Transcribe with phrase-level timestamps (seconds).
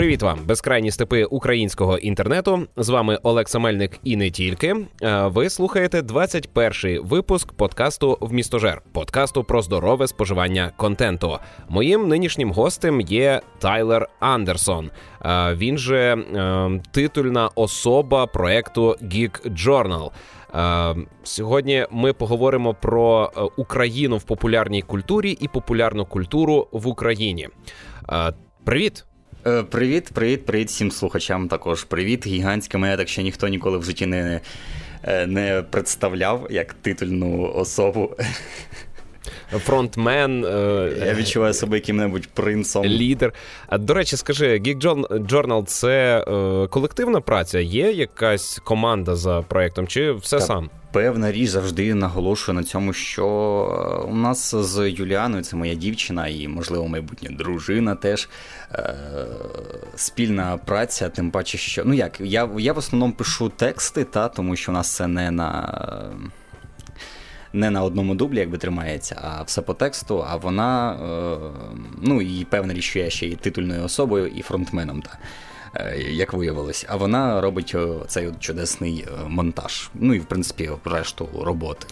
[0.00, 2.66] Привіт вам, безкрайні степи українського інтернету.
[2.76, 4.76] З вами Олекса Мельник і не тільки.
[5.24, 11.38] Ви слухаєте 21-й випуск подкасту в містожер, подкасту про здорове споживання контенту.
[11.68, 14.90] Моїм нинішнім гостем є Тайлер Андерсон.
[15.52, 16.16] Він же
[16.90, 20.10] титульна особа проекту Geek Journal.
[21.22, 27.48] Сьогодні ми поговоримо про Україну в популярній культурі і популярну культуру в Україні.
[28.64, 29.04] Привіт.
[29.46, 31.48] Е, привіт, привіт, привіт всім слухачам.
[31.48, 32.26] Також привіт.
[32.26, 34.40] Гігантське мене так ще ніхто ніколи в житті не,
[35.02, 38.16] е, не представляв як титульну особу.
[39.50, 40.44] Фронтмен.
[40.44, 42.84] Е, Я відчуваю себе яким-небудь принцом.
[42.86, 43.32] Лідер.
[43.66, 46.24] А до речі, скажи, Geek Journal– це
[46.70, 47.60] колективна праця?
[47.60, 50.46] Є якась команда за проєктом, чи все так.
[50.46, 50.70] сам?
[50.92, 53.26] Певна річ завжди наголошую на цьому, що
[54.08, 58.28] у нас з Юліаною, це моя дівчина і, можливо, майбутня дружина теж
[58.72, 58.94] е,
[59.96, 64.56] спільна праця, тим паче, що ну як, я я в основному пишу тексти, та, тому
[64.56, 65.80] що у нас це не на
[67.52, 70.24] не на одному дублі, якби тримається, а все по тексту.
[70.28, 71.38] А вона, е,
[72.02, 75.02] ну і певна річ, що я ще і титульною особою, і фронтменом.
[75.02, 75.18] Та.
[75.74, 77.76] Е, як виявилось, а вона робить
[78.06, 79.90] цей чудесний е, монтаж.
[79.94, 81.86] Ну і в принципі решту роботи.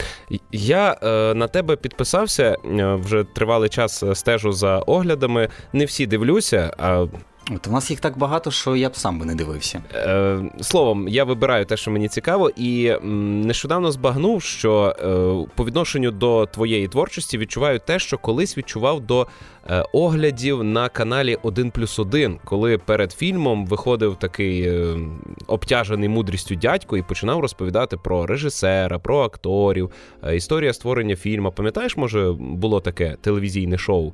[0.53, 2.57] Я е, на тебе підписався
[3.03, 5.49] вже тривалий час стежу за оглядами.
[5.73, 6.75] Не всі дивлюся.
[6.79, 7.07] а
[7.51, 9.83] От у нас їх так багато, що я б сам би не дивився.
[9.95, 16.11] Е, Словом, я вибираю те, що мені цікаво, і нещодавно збагнув, що е, по відношенню
[16.11, 19.27] до твоєї творчості відчуваю те, що колись відчував до
[19.71, 24.99] е, оглядів на каналі 1 плюс 1, коли перед фільмом виходив такий е,
[25.47, 29.91] обтяжений мудрістю дядько і починав розповідати про режисера, про акторів,
[30.25, 31.53] е, історія створення фільму.
[31.53, 34.13] Пам'ятаєш, може було таке телевізійне шоу?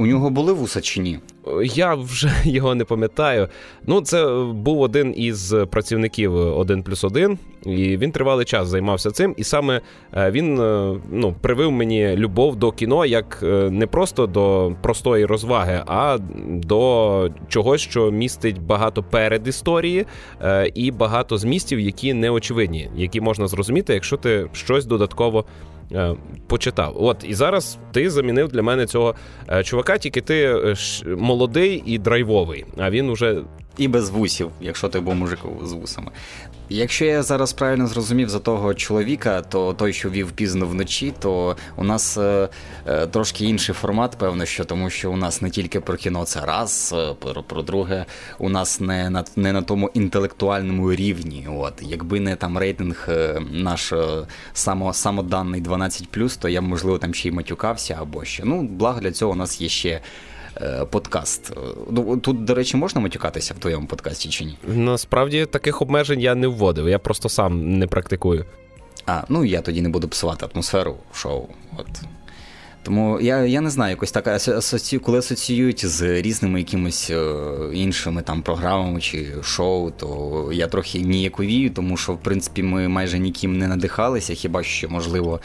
[0.00, 1.18] У нього були вуса чи ні?
[1.62, 3.48] Я вже його не пам'ятаю.
[3.86, 9.34] Ну, це був один із працівників 1 плюс 1, і він тривалий час займався цим.
[9.36, 9.80] І саме
[10.16, 15.26] е, він е, ну, привив мені любов до кіно як е, не просто до простої
[15.26, 20.06] розваги, а до чогось, що містить багато передісторії
[20.74, 25.44] і багато змістів, які не очевидні, які можна зрозуміти, якщо ти щось додатково.
[25.92, 26.14] Е,
[26.46, 26.94] почитав.
[26.96, 29.14] От і зараз ти замінив для мене цього
[29.48, 30.74] е, чувака, тільки ти е,
[31.16, 32.64] молодий і драйвовий.
[32.76, 33.42] А він уже
[33.78, 36.10] і без вусів, якщо ти був мужик з вусами.
[36.70, 41.56] Якщо я зараз правильно зрозумів за того чоловіка, то той, що вів пізно вночі, то
[41.76, 42.48] у нас е,
[42.86, 46.40] е, трошки інший формат, певно, що тому що у нас не тільки про кіно це
[46.40, 48.04] раз, е, про, про друге,
[48.38, 51.46] у нас не на не на тому інтелектуальному рівні.
[51.50, 57.14] От якби не там рейтинг е, наш е, само, самоданний 12+, то я можливо там
[57.14, 58.44] ще й матюкався або ще.
[58.44, 60.00] Ну, благо для цього у нас є ще.
[60.60, 61.52] Е, подкаст.
[61.90, 64.58] Ну, тут, до речі, можна матюкатися в твоєму подкасті чи ні?
[64.66, 68.44] Насправді таких обмежень я не вводив, я просто сам не практикую.
[69.06, 71.46] А, ну я тоді не буду псувати атмосферу шоу.
[71.76, 71.86] От.
[72.82, 74.98] Тому я я не знаю, якось так асоці...
[74.98, 81.70] коли асоціюють з різними якимись е, іншими там програмами чи шоу, то я трохи ніяковію,
[81.70, 85.40] тому що в принципі ми майже ніким не надихалися, хіба що можливо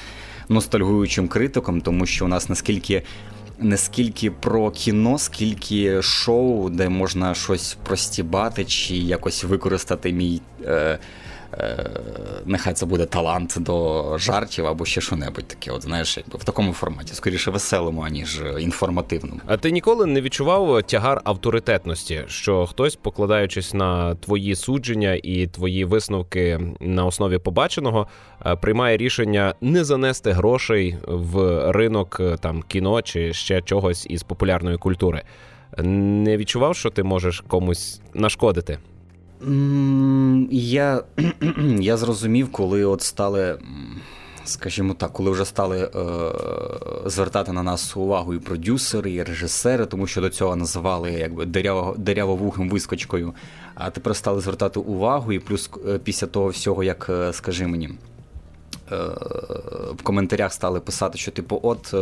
[0.49, 3.03] ностальгуючим критиком, тому що у нас наскільки
[3.63, 10.41] не скільки про кіно, скільки шоу, де можна щось простібати чи якось використати мій.
[10.65, 10.99] Е,
[12.45, 15.71] Нехай це буде талант до жартів або ще що-небудь таке.
[15.71, 19.41] От знаєш, якби в такому форматі, скоріше веселому, аніж інформативному.
[19.45, 25.85] А ти ніколи не відчував тягар авторитетності, що хтось, покладаючись на твої судження і твої
[25.85, 28.07] висновки на основі побаченого,
[28.45, 34.23] е, приймає рішення не занести грошей в ринок е, там кіно чи ще чогось із
[34.23, 35.21] популярної культури.
[35.77, 38.77] Не відчував, що ти можеш комусь нашкодити?
[40.51, 41.03] Я
[41.79, 43.59] я зрозумів, коли от стали,
[44.43, 45.89] скажімо так, коли вже стали е,
[47.09, 51.45] звертати на нас увагу і продюсери, і режисери, тому що до цього називали якби
[51.97, 53.33] дерявовухим вискочкою,
[53.75, 57.89] а тепер стали звертати увагу, і плюс е, після того всього, як е, скажи мені.
[58.91, 58.95] Е,
[59.91, 61.93] в коментарях стали писати, що типу, от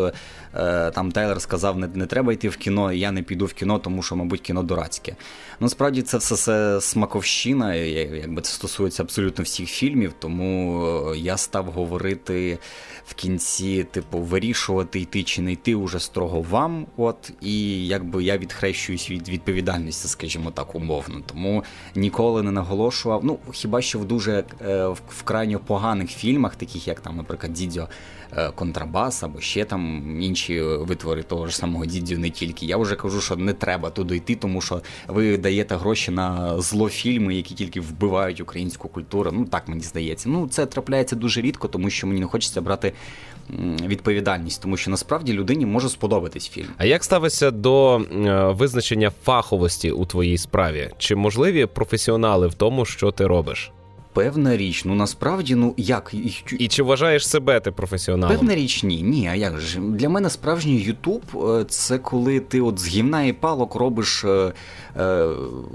[0.56, 3.54] е, там Тейлор сказав, не не треба йти в кіно, і я не піду в
[3.54, 5.16] кіно, тому що, мабуть, кіно дурацьке.
[5.60, 11.66] Насправді це все, все смаковщина, якби це стосується абсолютно всіх фільмів, тому е, я став
[11.66, 12.58] говорити
[13.06, 16.86] в кінці, типу, вирішувати, йти чи не йти уже строго вам.
[16.98, 21.22] От, І якби я відхрещуюсь від відповідальності, скажімо так, умовно.
[21.26, 21.64] Тому
[21.96, 23.26] ніколи не наголошував.
[23.26, 24.44] Ну, хіба що в дуже
[25.10, 27.88] в крайньо поганих фільмах, таких як там, наприклад, Дідьо
[28.38, 32.66] е, контрабас або ще там інші витвори того ж самого дідю не тільки.
[32.66, 36.90] Я вже кажу, що не треба туди йти, тому що ви даєте гроші на зло
[36.90, 39.32] фільми, які тільки вбивають українську культуру.
[39.34, 40.30] Ну так мені здається.
[40.30, 42.94] Ну це трапляється дуже рідко, тому що мені не хочеться брати
[43.88, 46.68] відповідальність, тому що насправді людині може сподобатись фільм.
[46.78, 50.90] А як ставиться до е, визначення фаховості у твоїй справі?
[50.98, 53.72] Чи можливі професіонали в тому, що ти робиш?
[54.14, 56.14] Певна річ, ну насправді, ну як
[56.60, 58.38] і чи вважаєш себе ти професіоналом?
[58.38, 59.02] Певна річ, ні.
[59.02, 63.24] Ні, а як ж для мене справжній Ютуб е, це коли ти от з гівна
[63.24, 64.54] і палок робиш, е,
[64.98, 65.26] е,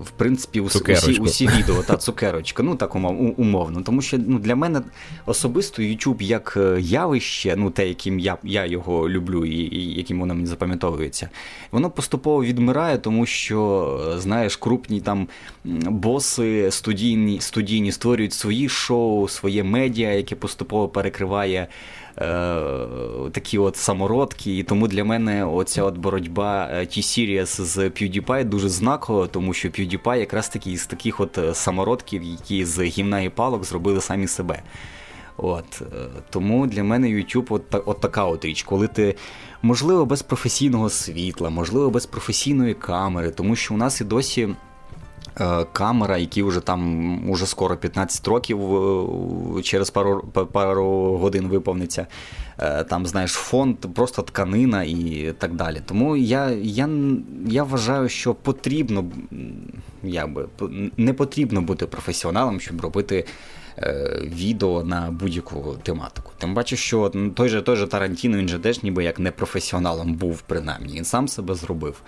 [0.05, 2.63] в принципі, усі усі відео та цукерочка.
[2.63, 2.95] Ну так
[3.37, 3.83] умовно.
[3.83, 4.83] Тому що ну для мене
[5.27, 10.35] особисто Ютуб як явище, ну те, яким я я його люблю, і, і яким воно
[10.35, 11.29] мені запам'ятовується,
[11.73, 15.29] воно поступово відмирає, тому що знаєш, крупні там
[15.91, 21.69] боси студійні студійні створюють створюють свої шоу, своє медіа, яке поступово перекриває
[22.19, 22.61] е,
[23.33, 24.59] такі от самородки.
[24.59, 30.17] І тому для мене оця от боротьба T-Series з PewDiePie дуже знакова, тому що PewDiePie
[30.17, 34.63] якраз таки із таких от е, самородків, які з гімна і палок зробили самі себе.
[35.37, 39.15] От е, Тому для мене YouTube от, от така от річ, коли ти,
[39.63, 44.66] можливо, без професійного світла, можливо, без професійної камери, тому що у нас і досі Е,
[45.73, 48.59] камера, які вже там уже скоро 15 років,
[49.59, 50.21] е, через пару
[50.53, 52.07] пару годин виповниться.
[52.59, 55.83] Е, там, знаєш, фонд, просто тканина і так далі.
[55.87, 56.89] Тому я я,
[57.47, 59.05] я вважаю, що потрібно
[60.03, 60.49] якби,
[60.97, 63.25] не потрібно бути професіоналом, щоб робити
[64.23, 66.33] відео на будь-яку тематику.
[66.39, 70.15] Тим паче, що той же той же Тарантіно, він же теж ніби як не професіоналом
[70.15, 70.95] був, принаймні.
[70.95, 72.03] Він сам себе зробив.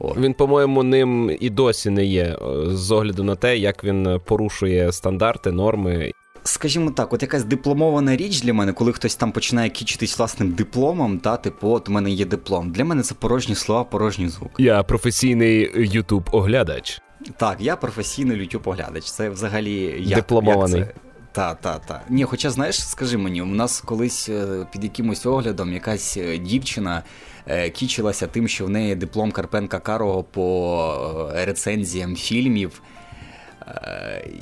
[0.00, 5.52] Він, по-моєму, ним і досі не є з огляду на те, як він порушує стандарти,
[5.52, 6.12] норми.
[6.42, 11.18] Скажімо так, от якась дипломована річ для мене, коли хтось там починає кічитись власним дипломом,
[11.18, 12.70] та типу, от у мене є диплом.
[12.70, 14.50] Для мене це порожні слова, порожній звук.
[14.58, 17.00] Я професійний ютуб оглядач
[17.36, 20.80] Так, я професійний ютуб оглядач Це взагалі як, дипломований.
[20.80, 21.07] Як це?
[21.38, 22.00] Та, та, та.
[22.08, 27.02] Ні, хоча, знаєш, скажи мені, у нас колись е, під якимось оглядом якась е, дівчина
[27.50, 32.82] Е, кічилася тим, що в неї диплом Карпенка Карого по рецензіям фільмів.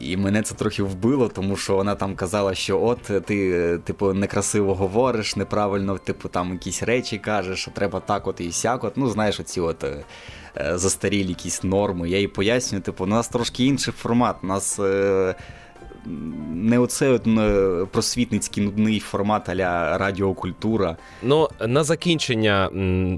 [0.00, 4.74] І мене це трохи вбило, тому що вона там казала, що от ти, типу, некрасиво
[4.74, 8.96] говориш, неправильно, типу, там якісь речі кажеш, що треба так от і сяк от.
[8.96, 9.84] Ну, знаєш, оці от
[10.74, 12.08] застарілі якісь норми.
[12.10, 14.36] Я їй пояснюю, типу, у нас трошки інший формат.
[14.42, 14.80] У нас
[16.54, 17.28] не оце от
[17.92, 20.96] просвітницький нудний формат аля радіокультура.
[21.22, 22.70] Ну, на закінчення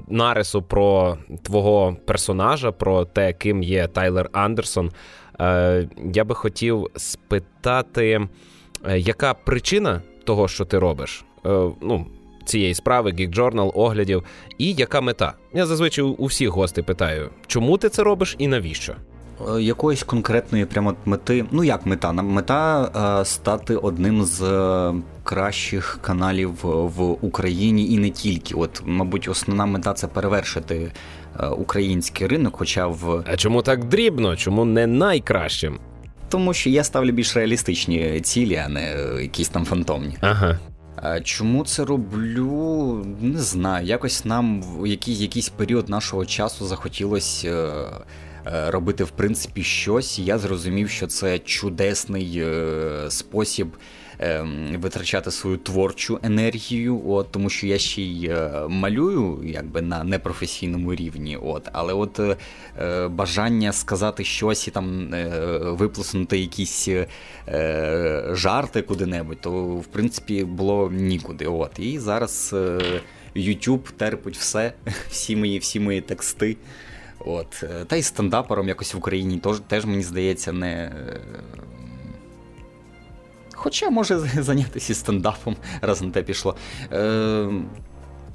[0.07, 4.91] нарису про твого персонажа, про те, ким є Тайлер Андерсон.
[5.41, 8.27] Е, я би хотів спитати,
[8.87, 11.25] е, яка причина того, що ти робиш?
[11.45, 11.49] Е,
[11.81, 12.05] ну,
[12.45, 14.23] Цієї справи, Journal, оглядів,
[14.57, 15.33] і яка мета?
[15.53, 18.95] Я зазвичай у всіх гостей питаю, чому ти це робиш і навіщо?
[19.47, 21.45] Е, якоїсь конкретної прямо мети.
[21.51, 22.11] Ну як мета?
[22.11, 22.91] Мета
[23.21, 24.93] е, стати одним з е,
[25.23, 28.55] кращих каналів в Україні і не тільки.
[28.55, 30.91] От, мабуть, основна мета це перевершити
[31.57, 32.55] український ринок.
[32.57, 34.35] Хоча в а чому так дрібно?
[34.35, 35.79] Чому не найкращим?
[36.29, 40.17] Тому що я ставлю більш реалістичні цілі, а не якісь там фантомні.
[40.21, 40.59] Ага.
[41.23, 43.05] Чому це роблю?
[43.21, 43.87] Не знаю.
[43.87, 47.73] Якось нам в якийсь, якийсь період нашого часу захотілося
[48.45, 50.19] робити в принципі щось.
[50.19, 53.67] Я зрозумів, що це чудесний е, спосіб.
[54.21, 60.03] Ем, витрачати свою творчу енергію, от тому що я ще й е, малюю, якби на
[60.03, 61.37] непрофесійному рівні.
[61.37, 65.27] От, але от е, бажання сказати щось і там е,
[65.61, 67.07] виплеснути якісь е,
[68.31, 71.45] жарти куди-небудь, то в принципі було нікуди.
[71.45, 72.55] От і зараз
[73.35, 74.73] YouTube терпить все,
[75.09, 76.57] всі мої, всі мої тексти.
[77.25, 77.63] От.
[77.63, 80.71] Е, та й стендапером якось в Україні теж, теж мені здається, не.
[80.73, 81.19] Е,
[83.53, 86.55] хоча може зайнятися стендапом, раз на те пішло.
[86.91, 87.49] Е,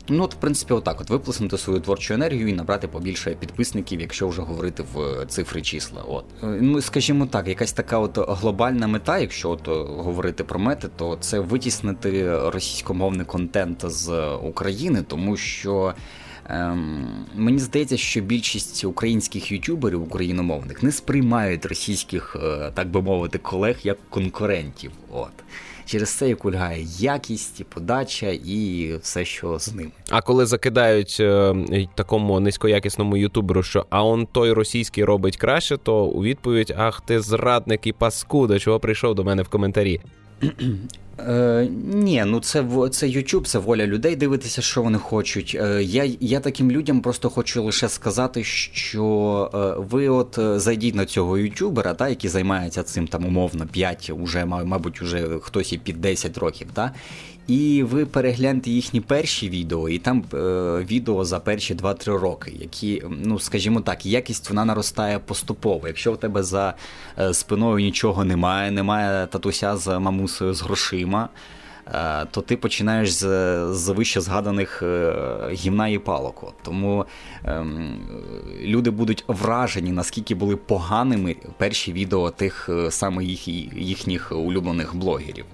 [0.08, 4.28] Ну, от, в принципі, отак: от виплеснути свою творчу енергію і набрати побільше підписників, якщо
[4.28, 6.02] вже говорити в цифри числа.
[6.02, 6.24] От.
[6.42, 11.16] Е, ну, скажімо так, якась така от глобальна мета, якщо от говорити про мети, то
[11.20, 15.94] це витіснити російськомовний контент з України, тому що
[16.48, 23.38] Ем, Мені здається, що більшість українських ютуберів україномовних не сприймають російських, е, так би мовити,
[23.38, 24.90] колег як конкурентів.
[25.12, 25.32] От.
[25.86, 29.90] Через це і кульгає якість, і подача і все, що з ними.
[30.10, 31.54] А коли закидають е,
[31.94, 37.20] такому низькоякісному ютуберу, що а он той російський робить краще, то у відповідь: Ах, ти
[37.20, 40.00] зрадник і паскуда, чого прийшов до мене в коментарі.
[41.18, 45.56] Е, Ні, ну це це YouTube, це воля людей дивитися, що вони хочуть.
[45.60, 49.04] Е, Я я таким людям просто хочу лише сказати, що
[49.54, 54.10] е, ви от е, зайдіть на цього ютубера, та, який займається цим там умовно 5,
[54.20, 56.68] уже, мабуть, уже хтось і під 10 років.
[56.74, 56.92] Та,
[57.46, 60.36] і ви перегляньте їхні перші відео, і там е,
[60.90, 65.88] відео за перші 2-3 роки, які, ну скажімо так, якість вона наростає поступово.
[65.88, 66.74] Якщо в тебе за
[67.18, 71.28] е, спиною нічого немає, немає татуся з мамусою з грошима.
[71.86, 73.26] Е, то ти починаєш з
[73.74, 75.14] з вище згаданих е,
[75.52, 76.54] гімна і палок.
[76.62, 77.06] Тому
[77.44, 77.98] ем,
[78.62, 85.44] люди будуть вражені, наскільки були поганими перші відео тих е, саме їх, їхніх улюблених блогерів.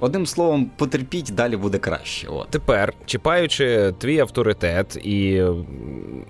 [0.00, 2.28] Одним словом, потерпіть, далі буде краще.
[2.28, 2.48] От.
[2.50, 5.42] Тепер, чіпаючи твій авторитет і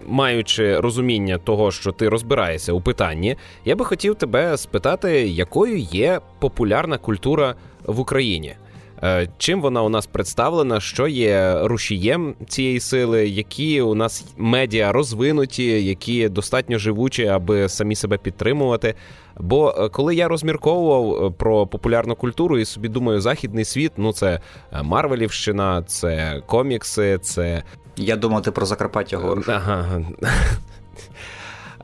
[0.06, 6.20] маючи розуміння того, що ти розбираєшся у питанні, я би хотів тебе спитати, якою є
[6.38, 7.54] популярна культура
[7.86, 8.54] в Україні.
[9.02, 14.92] Е, чим вона у нас представлена, що є рушієм цієї сили, які у нас медіа
[14.92, 18.94] розвинуті, які достатньо живучі, аби самі себе підтримувати.
[19.38, 24.12] Бо е, коли я розмірковував е, про популярну культуру і собі думаю, західний світ ну
[24.12, 24.40] це
[24.82, 27.62] Марвелівщина, це комікси, це.
[27.96, 29.48] Я думав, ти про Закарпаття говориш.
[29.48, 30.02] Ага.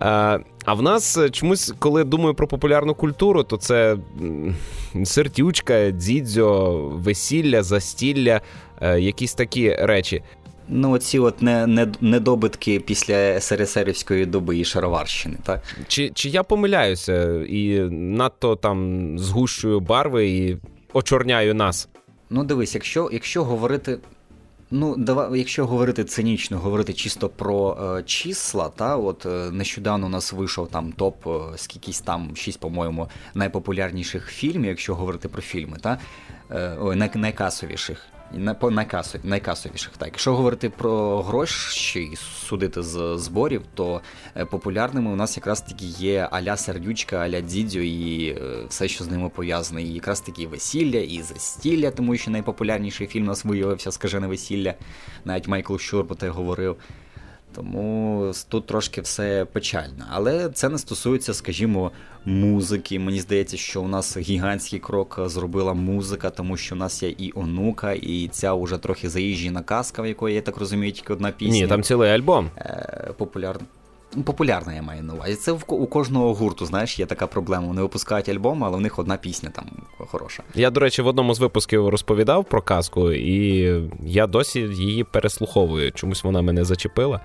[0.67, 3.97] А в нас чомусь, коли думаю про популярну культуру, то це
[5.05, 8.41] сердючка, дзідзьо, весілля, застілля,
[8.81, 10.23] е, якісь такі речі.
[10.69, 15.63] Ну, оці от не, не, недобитки після СРСРівської доби і Шароварщини, так?
[15.89, 20.57] Чи чи я помиляюся і надто там згущую барви і
[20.93, 21.89] очорняю нас?
[22.31, 23.99] Ну, дивись, якщо якщо говорити
[24.71, 30.09] Ну, давай, якщо говорити цинічно, говорити чисто про е, числа, та от е, нещодавно у
[30.09, 35.79] нас вийшов там топ, е, скількись там шість, по-моєму, найпопулярніших фільмів, якщо говорити про фільми,
[35.81, 35.99] та
[36.51, 38.07] е, ой, най, найкасовіших
[38.61, 39.97] по найкасові, найкасовіших.
[39.97, 42.17] Так, якщо говорити про гроші
[42.49, 44.01] судити з зборів, то
[44.37, 49.05] е, популярними у нас якраз таки є Аля Сердючка, Аля Дідзьо і е, все, що
[49.05, 49.83] з ними пов'язане.
[49.83, 54.75] І якраз таки весілля і застілля, тому що найпопулярніший фільм у нас виявився скажене весілля.
[55.25, 56.77] Навіть Майкл Щур про те говорив.
[57.55, 60.07] Тому тут трошки все печально.
[60.11, 61.93] Але це не стосується, скажімо,
[62.27, 62.99] музики.
[62.99, 67.33] Мені здається, що у нас гігантський крок зробила музика, тому що у нас є і
[67.35, 71.55] онука, і ця вже трохи заїжджена казка, в якої я так розумію, тільки одна пісня.
[71.55, 72.51] Ні, там цілий альбом.
[72.57, 73.67] Е, Популярна.
[74.17, 75.35] Ну, популярна, я маю на увазі.
[75.35, 77.67] Це у кожного гурту, знаєш, є така проблема.
[77.67, 79.65] Вони випускають альбом, але в них одна пісня там
[79.99, 80.43] хороша.
[80.55, 83.67] Я, до речі, в одному з випусків розповідав про казку, і
[84.03, 85.93] я досі її переслуховую.
[85.93, 87.21] Чомусь вона мене зачепила.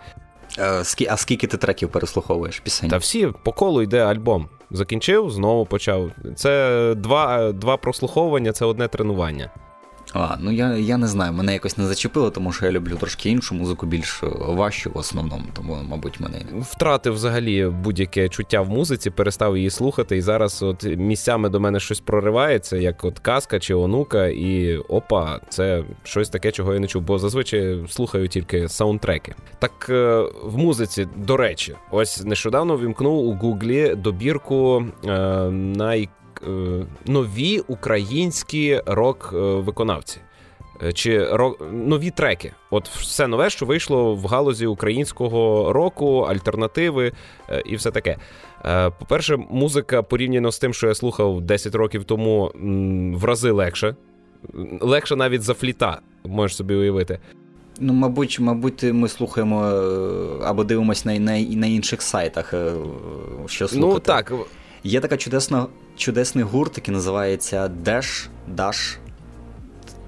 [0.58, 2.90] Е, а скільки ти треків переслуховуєш пісень?
[2.90, 4.50] Та всі по колу йде альбом.
[4.72, 6.12] Закінчив, знову почав.
[6.36, 9.50] Це два, два прослуховування, це одне тренування.
[10.14, 13.30] А, ну я я не знаю, мене якось не зачепило, тому що я люблю трошки
[13.30, 16.42] іншу музику, більш е, важчу в основному, тому, мабуть, мене.
[16.60, 21.80] Втратив взагалі будь-яке чуття в музиці, перестав її слухати, і зараз от місцями до мене
[21.80, 26.88] щось проривається, як от казка чи онука, і опа, це щось таке, чого я не
[26.88, 29.36] чув, бо зазвичай слухаю тільки саундтреки.
[29.60, 35.10] Так е, в музиці, до речі, ось нещодавно вімкнув у Гуглі добірку е,
[35.52, 36.10] най
[37.06, 40.20] нові українські рок-виконавці.
[40.84, 42.54] Е, чи рок нові треки?
[42.70, 47.12] От все нове, що вийшло в галузі українського року, альтернативи
[47.50, 48.18] е, і все таке.
[49.00, 52.52] По-перше, музика порівняно з тим, що я слухав 10 років тому,
[53.16, 53.96] в рази легше.
[54.82, 57.20] Легше навіть за фліта, можеш собі уявити.
[57.80, 59.60] Ну, мабуть, мабуть, ми слухаємо
[60.44, 62.54] або дивимося на на, на інших сайтах.
[63.46, 63.94] що слухати.
[63.94, 64.34] Ну так,
[64.84, 65.68] Є така чудесна,
[66.02, 68.98] чудесний гурт, який називається Dash, Dash,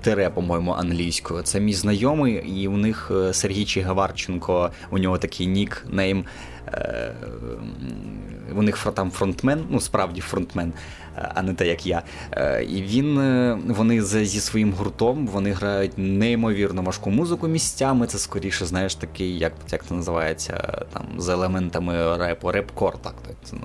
[0.01, 1.43] Тере, по-моєму, англійською.
[1.43, 6.25] Це мій знайомий, і у них е, Сергій Чигаварченко, у нього такий нік-нейм.
[6.67, 7.13] Е,
[8.55, 10.73] у них там фронтмен, ну справді фронтмен
[11.15, 12.03] а не те, як я.
[12.31, 18.07] Е, і він е, вони зі своїм гуртом вони грають неймовірно важку музику місцями.
[18.07, 23.15] Це скоріше, знаєш, такий, як як це називається, там з елементами репу, репкор, так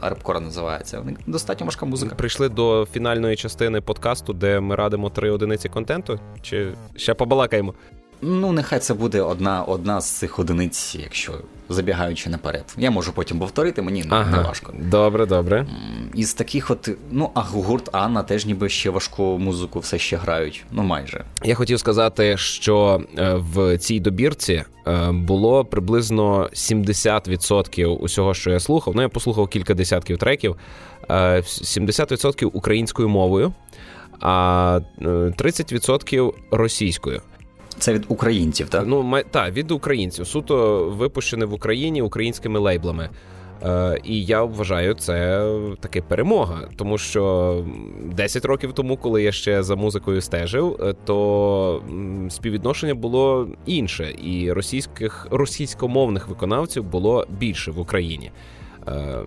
[0.03, 0.99] репкор називається.
[0.99, 2.15] Вони достатньо важка музика.
[2.15, 6.21] Прийшли до фінальної частини подкасту, де ми радимо три одиниці контенту.
[6.43, 7.75] Чи ще побалакаємо?
[8.23, 11.33] Ну, нехай це буде одна одна з цих одиниць, якщо
[11.69, 12.65] забігаючи наперед.
[12.79, 14.37] Я можу потім повторити, мені ага.
[14.37, 14.73] не важко.
[14.79, 15.67] Добре, добре.
[16.15, 20.65] Із таких, от, ну, а гурт Анна теж ніби ще важку музику все ще грають.
[20.73, 21.25] Ну, майже.
[21.45, 28.61] Я хотів сказати, що е, в цій добірці е, було приблизно 70% усього, що я
[28.61, 28.97] слухав.
[28.97, 30.57] Ну, я послухав кілька десятків треків.
[31.09, 33.53] 70% е, українською мовою.
[34.21, 37.23] а 30% російською.
[37.79, 38.85] Це від українців, так?
[38.87, 40.27] Ну, так, від українців.
[40.27, 43.11] Суто випущене в Україні українськими лейблами.
[43.63, 45.47] Е, І я вважаю, це
[45.81, 47.65] таки перемога, тому що
[48.05, 51.83] 10 років тому, коли я ще за музикою стежив, е, то
[52.29, 58.31] співвідношення було інше, і російських російськомовних виконавців було більше в Україні.
[58.93, 59.25] Е,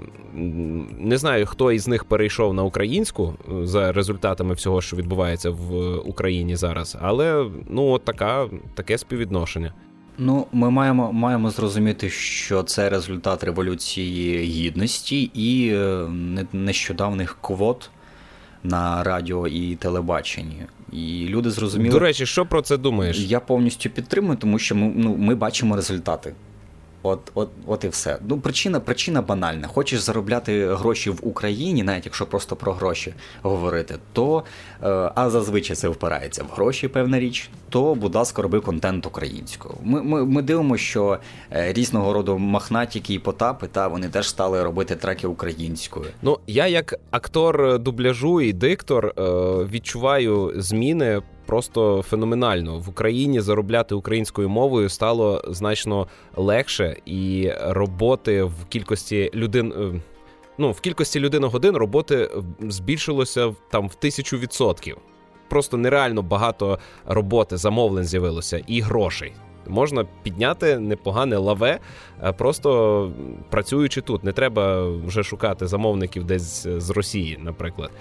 [1.00, 5.96] не знаю, хто із них перейшов на українську е, за результатами всього, що відбувається в
[5.96, 9.74] Україні зараз, але ну от така таке співвідношення.
[10.18, 16.08] Ну, ми маємо маємо зрозуміти, що це результат революції гідності і е,
[16.54, 17.90] нещодавних квот
[18.64, 20.66] на радіо і телебаченні.
[20.92, 21.92] І люди зрозуміли.
[21.92, 23.20] До речі, що про це думаєш?
[23.20, 26.34] Я повністю підтримую, тому що ми ну, ми бачимо результати.
[27.04, 28.18] От от, от і все.
[28.28, 29.68] Ну, Причина причина банальна.
[29.68, 34.44] Хочеш заробляти гроші в Україні, навіть якщо просто про гроші говорити, то
[34.84, 39.76] е, а зазвичай це впирається в гроші, певна річ, то, будь ласка, роби контент українською.
[39.84, 41.20] Ми ми, ми дивимося, що
[41.52, 46.06] е, різного роду махнатіки і потапи, та вони теж стали робити треки українською.
[46.22, 49.22] Ну, я як актор дубляжу і диктор е,
[49.72, 52.80] відчуваю зміни просто феноменально.
[52.80, 59.62] В Україні заробляти українською мовою стало значно легше, і роботи в кількості людей.
[59.62, 60.02] Е,
[60.58, 62.30] ну, в кількості людини-годин роботи
[62.60, 64.98] збільшилося там в тисячу відсотків.
[65.50, 69.34] Просто нереально багато роботи, замовлень з'явилося і грошей.
[69.68, 71.80] Можна підняти непогане лаве,
[72.38, 73.12] просто
[73.50, 74.24] працюючи тут.
[74.24, 77.92] Не треба вже шукати замовників десь з Росії, наприклад.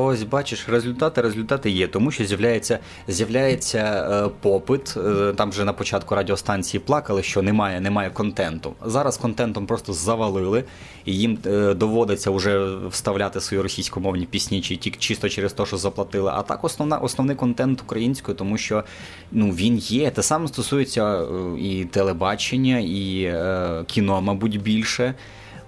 [0.00, 2.78] Ось бачиш, результати результати є, тому що з'являється
[3.08, 4.94] з'являється е, попит.
[4.96, 8.74] Е, там вже на початку радіостанції плакали, що немає немає контенту.
[8.84, 10.64] Зараз контентом просто завалили,
[11.04, 15.76] і їм е, доводиться вже вставляти свої російськомовні пісні, чи тільки чисто через те, що
[15.76, 16.30] заплатили.
[16.34, 18.84] А так основна основний контент українською, тому що
[19.32, 20.10] ну він є.
[20.10, 21.24] Те саме стосується е,
[21.60, 25.14] і телебачення, і е, кіно, мабуть, більше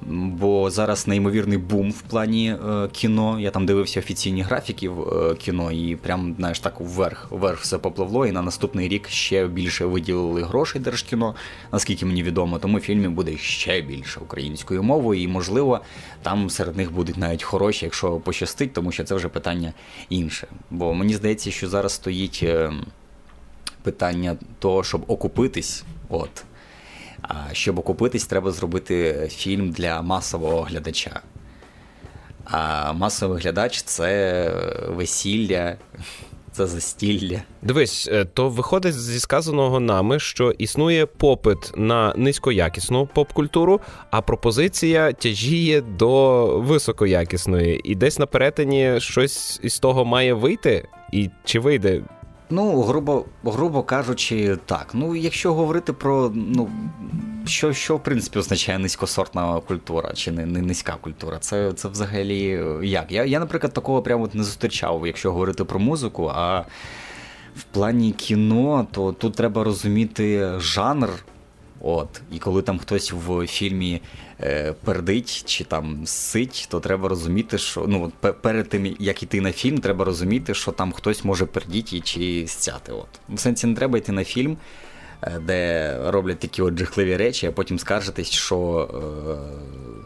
[0.07, 3.41] бо зараз неймовірний бум в плані е, кіно.
[3.41, 7.79] Я там дивився офіційні графіки в е, кіно, і прям знаєш так вверх вверх все
[7.79, 8.27] попливло.
[8.27, 11.35] І на наступний рік ще більше виділили грошей держкіно,
[11.73, 12.59] наскільки мені відомо.
[12.59, 15.81] Тому фільмів буде ще більше українською мовою, і можливо
[16.23, 19.73] там серед них будуть навіть хороші, якщо пощастить, тому що це вже питання
[20.09, 20.47] інше.
[20.71, 22.73] Бо мені здається, що зараз стоїть е,
[23.83, 25.85] питання того, щоб окупитись.
[26.09, 26.45] От
[27.53, 31.21] щоб окупитись, треба зробити фільм для масового глядача.
[32.45, 34.53] А масовий глядач це
[34.89, 35.77] весілля,
[36.53, 37.43] це застілля.
[37.63, 45.13] Дивись, е, то виходить зі сказаного нами, що існує попит на низькоякісну поп-культуру, а пропозиція
[45.13, 47.81] тяжіє до високоякісної.
[47.85, 50.89] І десь на перетині щось із того має вийти.
[51.13, 52.03] І чи вийде?
[52.51, 54.87] Ну, грубо грубо кажучи, так.
[54.95, 56.71] Ну, якщо говорити про ну,
[57.45, 62.65] що, що в принципі означає низькосортна культура чи не, не низька культура, це це взагалі
[62.83, 63.13] як?
[63.13, 66.33] Я, я наприклад, такого прямо не зустрічав, якщо говорити про музику.
[66.35, 66.65] А
[67.57, 71.11] в плані кіно, то тут треба розуміти жанр.
[71.81, 74.03] От, І коли там хтось в фільмі
[74.85, 79.79] пердить чи там сить, то треба розуміти, що ну, перед тим, як йти на фільм,
[79.79, 82.93] треба розуміти, що там хтось може пердіти чи стяти.
[82.93, 83.09] От.
[83.29, 84.57] В сенсі не треба йти на фільм,
[85.23, 88.89] е, де роблять такі от жахливі речі, а потім скаржитись, що.
[89.35, 90.01] Е,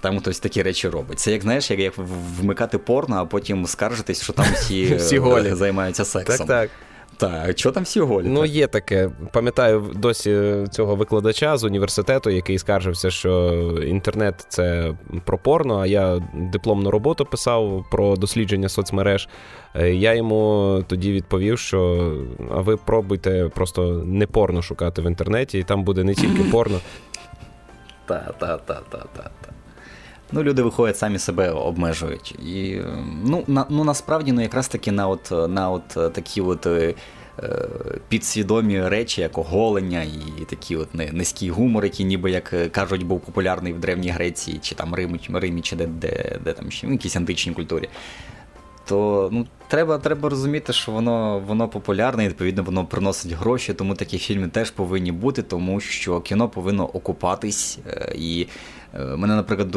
[0.00, 1.18] там хтось такі речі робить.
[1.20, 1.94] Це як знаєш, як як
[2.40, 5.54] вмикати порно, а потім скаржитись, що там всі, всі голі.
[5.54, 6.46] займаються сексом.
[6.46, 6.70] Так, так.
[7.16, 8.26] Так, що там всі голі?
[8.28, 9.10] Ну, є таке.
[9.32, 13.52] Пам'ятаю досі цього викладача з університету, який скаржився, що
[13.86, 19.28] інтернет це про порно, а я дипломну роботу писав про дослідження соцмереж.
[19.74, 22.12] Е, я йому тоді відповів, що
[22.50, 26.80] а ви пробуйте просто не порно шукати в інтернеті, і там буде не тільки порно.
[28.06, 29.55] Та-та-та-та-та.
[30.32, 32.30] Ну, люди виходять, самі себе обмежують.
[32.30, 32.80] І
[33.24, 36.94] ну, на, ну насправді ну, якраз таки на от на от е, такі от е,
[38.08, 43.20] підсвідомі речі, як оголення, і такі от низький гумор, який ніби як е, кажуть, був
[43.20, 46.92] популярний в Древній Греції, чи там Римі, Римі чи де де, де там ще в
[46.92, 47.88] якійсь античній культурі.
[48.88, 53.94] То ну, треба треба розуміти, що воно воно популярне, і відповідно воно приносить гроші, тому
[53.94, 57.78] такі фільми теж повинні бути, тому що кіно повинно окупатись.
[58.14, 58.46] І
[58.94, 59.70] Е, мене, наприклад,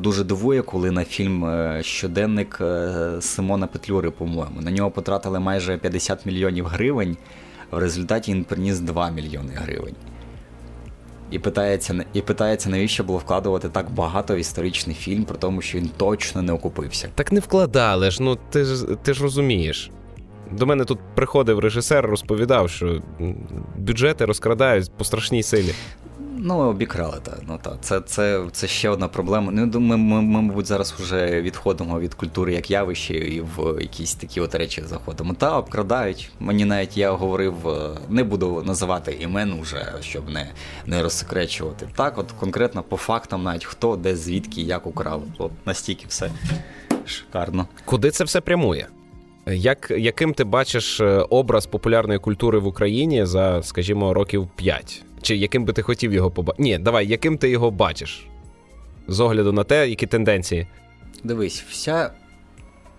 [0.00, 5.76] дуже дивує, коли на фільм е, щоденник е, Симона Петлюри, по-моєму, на нього потратили майже
[5.78, 7.16] 50 мільйонів гривень,
[7.70, 9.94] в результаті він приніс 2 мільйони гривень.
[11.34, 15.78] І питається, і питається, навіщо було вкладувати так багато в історичний фільм, про тому, що
[15.78, 17.08] він точно не окупився.
[17.14, 19.90] Так не вкладали ж, ну ти ж ти ж розумієш.
[20.52, 23.02] До мене тут приходив режисер, розповідав, що
[23.78, 25.74] бюджети розкрадають по страшній силі.
[26.46, 27.38] Ну, обікрали, так.
[27.48, 27.76] Ну, та.
[27.80, 29.52] Це це, це ще одна проблема.
[29.52, 34.14] Ну, Ми, ми, ми, мабуть, зараз вже відходимо від культури як явище і в якісь
[34.14, 35.34] такі от речі заходимо.
[35.34, 36.30] Та обкрадають.
[36.40, 40.50] Мені навіть я говорив, е, не буду називати імен уже, щоб не
[40.86, 41.88] не розсекречувати.
[41.96, 45.22] Так, от конкретно по фактам, навіть хто, де, звідки, як украв.
[45.38, 46.30] От настільки все
[47.04, 47.66] шикарно.
[47.84, 48.86] Куди це все прямує?
[49.46, 55.04] Як, Яким ти бачиш е, образ популярної культури в Україні за, скажімо, років 5?
[55.24, 56.62] Чи яким би ти хотів його побачити?
[56.62, 58.26] Ні, давай, яким ти його бачиш?
[59.08, 60.66] З огляду на те, які тенденції.
[61.24, 62.10] Дивись, вся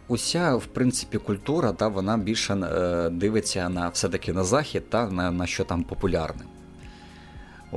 [0.07, 5.31] уся, в принципі, культура, та, вона більше е, дивиться на все-таки на захід, та, на,
[5.31, 6.41] на що там популярне.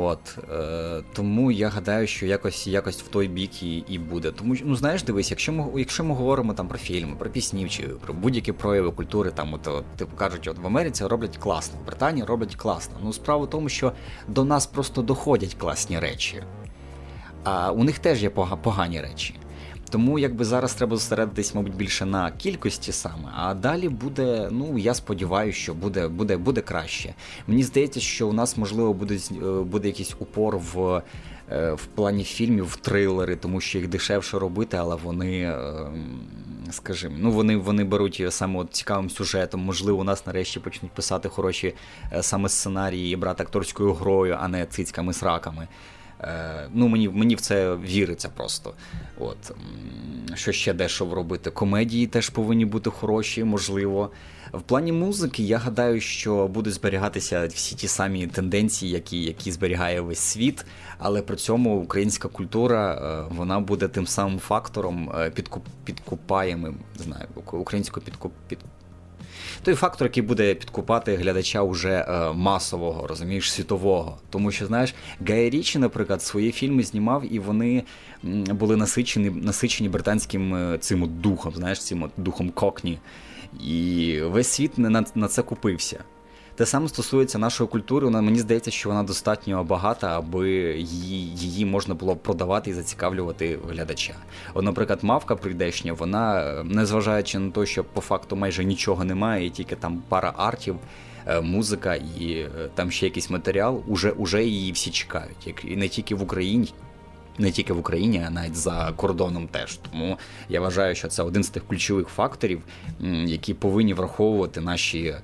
[0.00, 4.30] От, е, Тому я гадаю, що якось якось в той бік і і буде.
[4.30, 7.82] Тому ну знаєш, дивись, якщо ми якщо ми говоримо там про фільми, про пісні чи
[7.82, 11.87] про будь-які прояви культури, там от, от типу кажуть, от в Америці роблять класно, в
[11.87, 12.94] Британії роблять класно.
[13.02, 13.92] Ну справа в тому, що
[14.28, 16.42] до нас просто доходять класні речі,
[17.44, 19.34] а у них теж є погані речі.
[19.88, 24.94] Тому якби зараз треба зосередитись, мабуть, більше на кількості саме, а далі буде, ну я
[24.94, 27.14] сподіваюся, що буде буде, буде краще.
[27.46, 31.03] Мені здається, що у нас можливо буде е, буде якийсь упор в
[31.53, 36.20] е, в плані фільмів, в трилери, тому що їх дешевше робити, але вони, ем,
[36.70, 39.61] скажімо, ну вони вони беруть саме от цікавим сюжетом.
[39.61, 41.74] Можливо, у нас нарешті почнуть писати хороші
[42.12, 45.62] е, саме сценарії і брати акторською грою, а не цицьками сраками.
[45.62, 45.97] Е,
[46.72, 48.74] ну, Мені мені в це віриться просто.
[49.18, 49.52] От.
[50.35, 51.50] Що ще дешево робити?
[51.50, 54.11] Комедії теж повинні бути хороші, можливо.
[54.52, 60.00] В плані музики я гадаю, що будуть зберігатися всі ті самі тенденції, які які зберігає
[60.00, 60.66] весь світ,
[60.98, 67.28] але при цьому українська культура е, вона буде тим самим фактором е, підкуп, підкупаємим, знаю,
[67.52, 68.59] українською підкуп, під,
[69.62, 74.18] той фактор, який буде підкупати глядача уже е, масового, розумієш, світового.
[74.31, 74.94] Тому що, знаєш,
[75.29, 77.83] Гай Річі, наприклад, свої фільми знімав, і вони
[78.22, 82.98] були насичені насичені британським е, цим духом, знаєш, цим духом кокні.
[83.66, 86.05] І весь світ на, на це купився.
[86.59, 88.07] Те саме стосується нашої культури.
[88.07, 93.59] Вона мені здається, що вона достатньо багата, аби її її можна було продавати і зацікавлювати
[93.68, 94.14] глядача.
[94.55, 99.51] От, наприклад, мавка прийдешня, вона, незважаючи на те, що по факту майже нічого немає, і
[99.51, 100.77] тільки там пара артів.
[101.27, 105.77] Е, музика і е, там ще якийсь матеріал, уже уже її всі чекають, як і
[105.77, 106.73] не тільки в Україні,
[107.38, 109.77] не тільки в Україні, а навіть за кордоном теж.
[109.77, 110.18] Тому
[110.49, 112.62] я вважаю, що це один з тих ключових факторів,
[113.25, 115.14] які повинні враховувати наші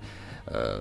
[0.48, 0.80] е,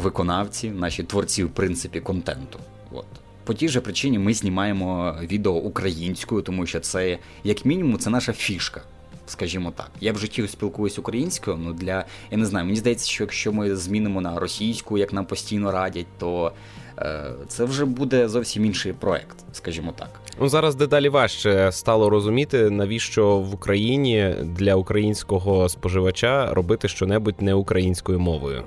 [0.00, 2.58] виконавці, наші творці, в принципі, контенту.
[2.92, 3.06] От.
[3.44, 8.32] По тій же причині ми знімаємо відео українською, тому що це, як мінімум, це наша
[8.32, 8.82] фішка.
[9.26, 11.56] Скажімо так, я в житті спілкуюсь українською.
[11.56, 15.26] Ну для я не знаю, мені здається, що якщо ми змінимо на російську, як нам
[15.26, 16.52] постійно радять, то
[16.98, 20.08] е, це вже буде зовсім інший проект, скажімо так.
[20.40, 27.54] Ну зараз дедалі важче стало розуміти, навіщо в Україні для українського споживача робити щонебудь не
[27.54, 28.64] українською мовою.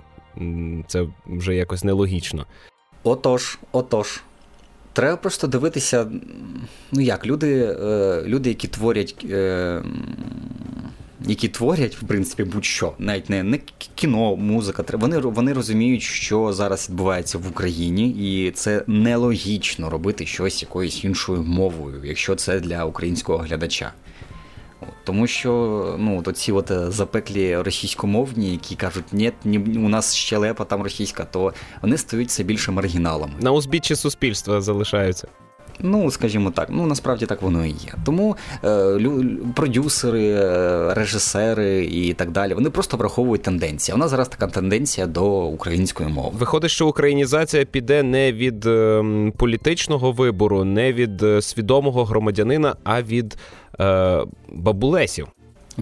[0.88, 2.46] Це вже якось нелогічно.
[3.04, 4.22] Отож, отож.
[4.94, 6.12] Треба просто дивитися,
[6.92, 9.26] ну як, люди, е, люди які творять.
[9.30, 9.84] Е,
[11.26, 13.60] які творять, в принципі, будь-що, навіть не не
[13.96, 20.62] кіно, музика, вони вони розуміють, що зараз відбувається в Україні, і це нелогічно робити щось
[20.62, 23.94] якоюсь іншою мовою, якщо це для українського глядача.
[25.04, 29.32] Тому що ну, ці от е, запеклі російськомовні, які кажуть, ні,
[29.76, 33.34] у нас щелепа там російська, то вони стають все більше маргіналами.
[33.40, 35.28] На узбіччі суспільства залишаються.
[35.84, 37.94] Ну, скажімо так, ну насправді так воно і є.
[38.06, 39.00] Тому е,
[39.56, 43.96] продюсери, е, режисери і так далі, вони просто враховують тенденції.
[43.96, 46.30] У нас зараз така тенденція до української мови.
[46.34, 49.04] Виходить, що українізація піде не від е,
[49.38, 53.38] політичного вибору, не від е, свідомого громадянина, а від
[53.80, 55.28] е, бабулесів.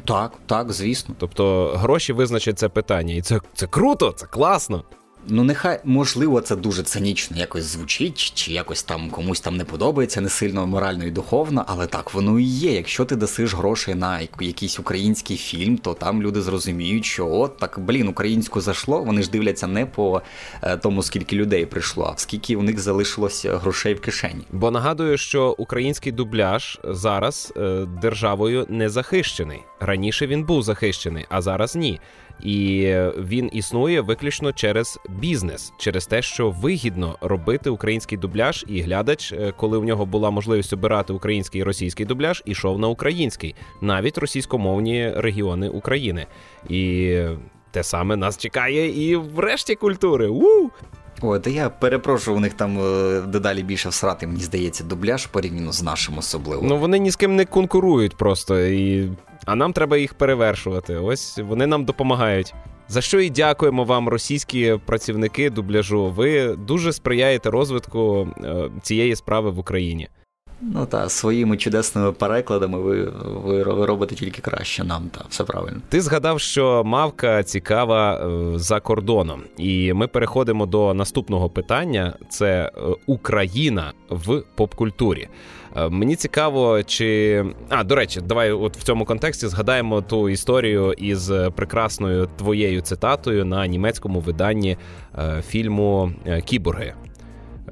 [0.06, 1.16] Так, так, звісно.
[1.18, 4.84] Тобто гроші визначать це питання, і це, це круто, це класно.
[5.28, 10.22] Ну, нехай, можливо, це дуже цинічно якось звучить, чи якось там комусь там не подобається,
[10.22, 12.72] не сильно морально і духовно, але так воно і є.
[12.72, 17.80] Якщо ти дасиш грошей на якийсь український фільм, то там люди зрозуміють, що от так,
[17.80, 20.22] блін, українську зайшло, вони ж дивляться не по
[20.62, 24.44] е, тому, скільки людей прийшло, а скільки у них залишилось грошей в кишені.
[24.52, 29.60] Бо нагадую, що український дубляж зараз е, державою не захищений.
[29.80, 32.00] Раніше він був захищений, а зараз ні.
[32.44, 39.34] І він існує виключно через бізнес, через те, що вигідно робити український дубляж, і глядач,
[39.34, 44.18] е, коли в нього була можливість обирати український і російський дубляж, ішов на український, навіть
[44.18, 46.28] російськомовні регіони України.
[46.70, 47.16] І
[47.72, 50.28] те саме нас чекає і в решті культури.
[50.28, 50.70] У!
[51.22, 55.72] Ой, та я перепрошую, у них там е, дедалі більше всрати, мені здається, дубляж порівняно
[55.72, 56.68] з нашим особливо.
[56.68, 59.10] Ну вони ні з ким не конкурують просто, і...
[59.50, 60.96] а нам треба їх перевершувати.
[60.96, 62.54] Ось вони нам допомагають.
[62.88, 66.08] За що і дякуємо вам, російські працівники дубляжу.
[66.08, 70.10] Ви дуже сприяєте розвитку е, цієї справи в Україні.
[70.62, 75.82] Ну так, своїми чудесними перекладами ви, ви ви, робите тільки краще нам, та все правильно.
[75.90, 82.72] Ти згадав, що мавка цікава е, за кордоном, і ми переходимо до наступного питання: це
[82.78, 85.28] е, Україна в попкультурі.
[85.76, 90.94] Е, мені цікаво, чи а до речі, давай от в цьому контексті згадаємо ту історію
[90.94, 94.78] із прекрасною твоєю цитатою на німецькому виданні
[95.48, 96.12] фільму
[96.46, 96.94] Кіборги.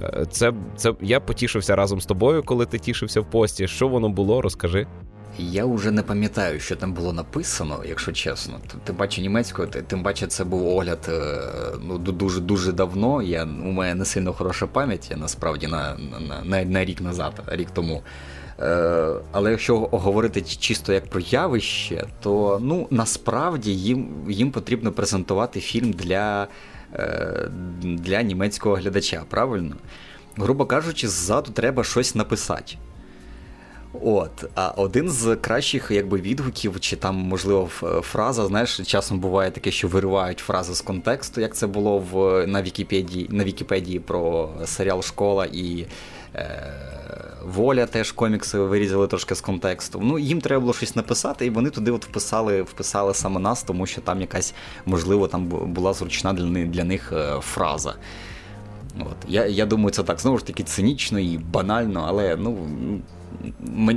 [0.01, 3.67] Е, це це я потішився разом з тобою, коли ти тішився в пості.
[3.67, 4.87] Що воно було, розкажи.
[5.39, 8.59] Я вже не пам'ятаю, що там було написано, якщо чесно.
[8.83, 11.41] Тим паче німецькою, тим паче це був огляд е,
[11.81, 13.21] ну, дуже дуже давно.
[13.21, 15.97] Я, У мене не сильно хороша пам'ять, я насправді на
[16.29, 18.01] на, на, на рік назад, рік тому.
[18.59, 25.59] Е, Але якщо говорити чисто як про явище, то ну насправді їм, їм потрібно презентувати
[25.59, 26.47] фільм для.
[26.95, 27.49] Е,
[27.81, 29.75] для німецького глядача, правильно?
[30.35, 32.75] Грубо кажучи, ззаду треба щось написати.
[34.01, 37.67] От, а один з кращих якби, відгуків, чи там, можливо,
[38.01, 42.61] фраза, знаєш, часом буває таке, що виривають фрази з контексту, як це було в, на
[42.61, 45.85] Вікіпедії на Вікіпедії про серіал Школа і
[46.35, 46.73] е,
[47.45, 49.99] Воля теж комікси вирізали трошки з контексту.
[50.03, 53.85] Ну, їм треба було щось написати, і вони туди от вписали вписали саме нас, тому
[53.85, 54.53] що там якась,
[54.85, 57.95] можливо, там була зручна для них, для них фраза.
[58.99, 59.17] От.
[59.27, 62.57] Я я думаю, це так знову ж таки цинічно і банально, але ну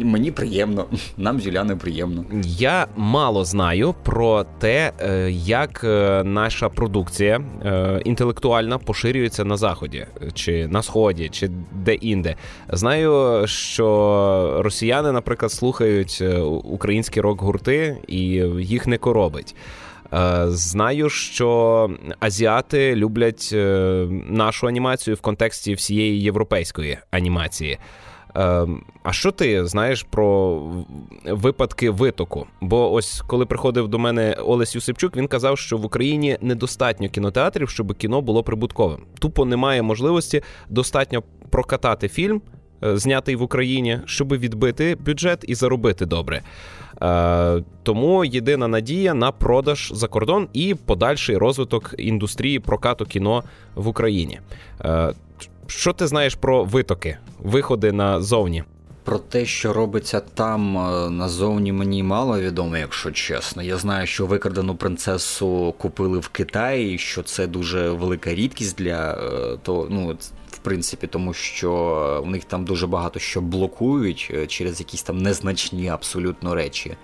[0.05, 2.25] Мені приємно, нам з Юляною приємно.
[2.45, 10.07] Я мало знаю про те, е, як е, наша продукція е, інтелектуальна поширюється на заході,
[10.35, 12.37] чи на сході, чи де-інде.
[12.69, 16.23] Знаю, що росіяни, наприклад, слухають
[16.65, 18.19] українські рок-гурти і
[18.59, 19.55] їх не коробить.
[20.47, 23.51] Знаю, що азіати люблять
[24.29, 27.79] нашу анімацію в контексті всієї європейської анімації.
[28.35, 30.61] Ем, а що ти знаєш про
[31.25, 32.47] випадки витоку?
[32.61, 37.71] Бо ось коли приходив до мене Олесь Юсипчук, він казав, що в Україні недостатньо кінотеатрів,
[37.71, 39.01] щоб кіно було прибутковим.
[39.19, 42.43] Тупо немає можливості достатньо прокатати фільм,
[42.85, 46.43] е, знятий в Україні, щоб відбити бюджет і заробити добре.
[47.03, 53.89] Е, тому єдина надія на продаж за кордон і подальший розвиток індустрії прокату кіно в
[53.89, 54.41] Україні.
[55.71, 58.65] Е, що ти знаєш про витоки, виходи назовні?
[59.05, 63.63] Про те, що робиться там е, назовні, мені мало відомо, якщо чесно.
[63.63, 69.57] Я знаю, що викрадену принцесу купили в Китаї, що це дуже велика рідкість для е,
[69.63, 70.17] того, ну
[70.49, 75.19] в принципі, тому що у них там дуже багато що блокують е, через якісь там
[75.19, 76.97] незначні абсолютно речі.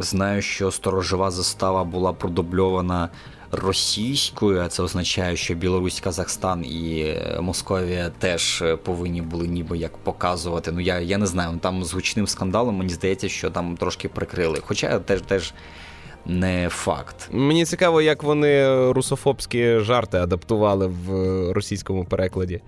[0.00, 3.08] Знаю, що сторожова застава була продубльована
[3.52, 9.78] російською, а це означає, що Білорусь, Казахстан і е, Московія теж е, повинні були ніби
[9.78, 10.72] як показувати.
[10.72, 14.58] Ну я я не знаю, там з гучним скандалом мені здається, що там трошки прикрили.
[14.66, 15.54] Хоча теж теж.
[16.26, 17.28] Не факт.
[17.32, 21.12] Мені цікаво, як вони русофобські жарти адаптували в
[21.52, 22.60] російському перекладі.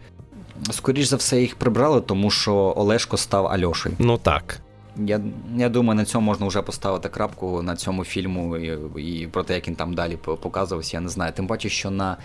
[0.71, 3.97] Скоріше за все, їх прибрали, тому що Олешко став Альошею.
[3.99, 4.61] Ну так.
[4.97, 5.21] Я
[5.57, 9.55] я думаю, на цьому можна вже поставити крапку на цьому фільму і, і про те,
[9.55, 11.33] як він там далі показувався, я не знаю.
[11.33, 12.17] Тим паче, що на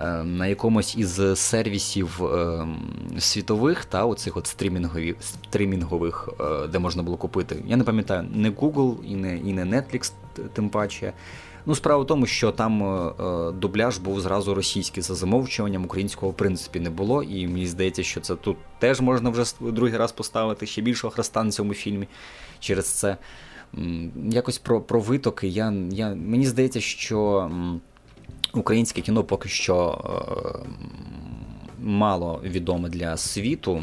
[0.00, 2.66] е, на якомусь із сервісів е,
[3.18, 7.56] світових, та оцих от стрімінгових, стрімінгових, е, де можна було купити.
[7.66, 10.12] Я не пам'ятаю, не Google і не і не Netflix,
[10.52, 11.12] тим паче.
[11.66, 16.32] Ну, справа в тому, що там е, е, дубляж був зразу російський за замовчуванням, українського
[16.32, 17.22] в принципі не було.
[17.22, 21.44] І мені здається, що це тут теж можна вже другий раз поставити ще більшого хреста
[21.44, 22.08] на цьому фільмі
[22.60, 23.16] через це.
[24.30, 25.48] Якось про про витоки.
[25.48, 27.50] Я, я, Мені здається, що
[28.54, 30.68] українське кіно поки що е,
[31.82, 33.82] мало відоме для світу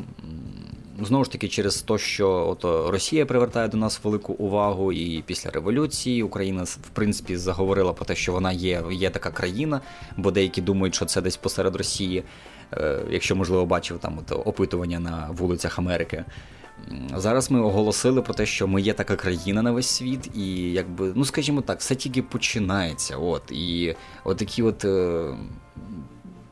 [1.01, 5.49] знову ж таки через те, що от Росія привертає до нас велику увагу, і після
[5.49, 9.81] революції Україна в принципі заговорила про те, що вона є, є така країна,
[10.17, 12.23] бо деякі думають, що це десь посеред Росії.
[12.73, 16.25] Е, якщо можливо бачив там от опитування на вулицях Америки.
[17.15, 21.11] Зараз ми оголосили про те, що ми є така країна на весь світ, і якби,
[21.15, 23.17] ну скажімо так, все тільки починається.
[23.17, 24.85] От і от такі от.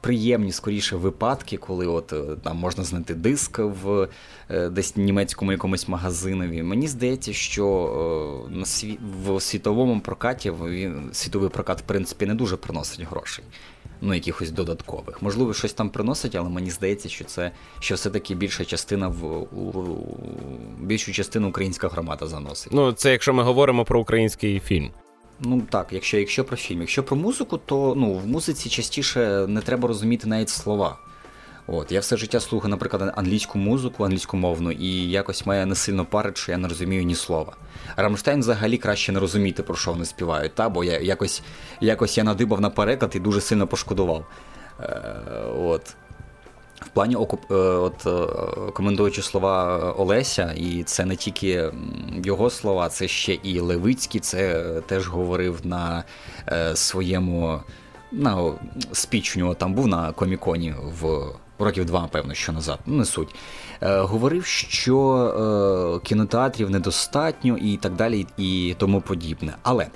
[0.03, 4.07] Приємні скоріше випадки, коли от е, там можна знайти диск в
[4.49, 6.63] е, десь німецькому якомусь магазинові.
[6.63, 8.97] Мені здається, що е, на сві...
[9.25, 13.45] в світовому прокаті він світовий прокат, в принципі, не дуже приносить грошей.
[14.01, 15.21] Ну, якихось додаткових.
[15.21, 19.25] Можливо, щось там приносить, але мені здається, що це що все-таки більша частина в
[19.57, 19.97] у,
[20.79, 22.73] більшу частину українська громада заносить.
[22.73, 24.91] Ну, це якщо ми говоримо про український фільм.
[25.39, 29.61] Ну так, якщо якщо про фільм, якщо про музику, то ну в музиці частіше не
[29.61, 30.97] треба розуміти навіть слова.
[31.67, 36.37] От, Я все життя слухаю, наприклад, англійську музику, англійськомовну, і якось мене не сильно парить,
[36.37, 37.53] що я не розумію ні слова.
[37.95, 40.69] Рамштайн взагалі краще не розуміти, про що вони співають, та?
[40.69, 41.41] бо я якось
[41.81, 44.25] якось я надибав на переклад і дуже сильно пошкодував.
[44.79, 45.15] Е,
[45.59, 45.95] от.
[46.93, 48.27] Плані е, от е,
[48.71, 51.71] коментуючи слова Олеся, і це не тільки
[52.23, 56.03] його слова, це ще і Левицький, це теж говорив на
[56.47, 57.59] е, своєму
[58.11, 58.53] на
[58.91, 61.25] спіч у нього там був на коміконі в
[61.63, 63.35] років два, певно, що назад, ну не суть.
[63.81, 69.53] Е, говорив, що е, кінотеатрів недостатньо і так далі, і тому подібне.
[69.63, 69.87] Але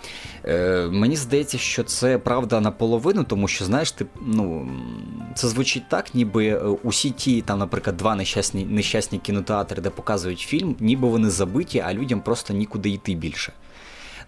[0.45, 4.69] е, мені здається, що це правда наполовину, тому що, знаєш, ти ну
[5.35, 10.39] це звучить так, ніби е, усі ті, там, наприклад, два нещасні нещасні кінотеатри, де показують
[10.39, 13.53] фільм, ніби вони забиті, а людям просто нікуди йти більше.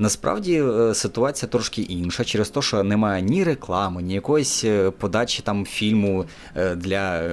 [0.01, 5.41] Насправді е, ситуація трошки інша, через те, що немає ні реклами, ні якоїсь е, подачі
[5.41, 7.29] там фільму е, для,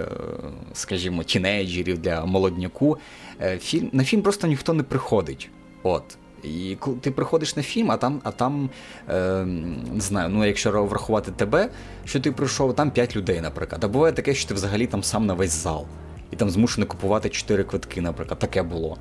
[0.72, 2.98] скажімо, тінейджерів, для молодняку.
[3.58, 5.50] Фільм на фільм просто ніхто не приходить.
[5.82, 6.18] От.
[6.42, 8.70] І ти приходиш на фільм, а там, а там
[9.08, 9.44] е,
[9.94, 11.68] не знаю, ну якщо врахувати тебе,
[12.04, 13.84] що ти прийшов, там 5 людей, наприклад.
[13.84, 15.86] А буває таке, що ти взагалі там сам на весь зал.
[16.30, 18.96] І там змушений купувати 4 квитки, наприклад, таке було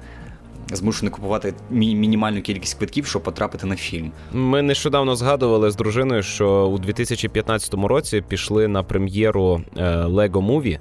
[0.71, 4.12] змушений купувати мі- мінімальну кількість квитків, щоб потрапити на фільм.
[4.34, 9.62] Ми нещодавно згадували з дружиною, що у 2015 році пішли на прем'єру
[10.06, 10.80] Лего Movie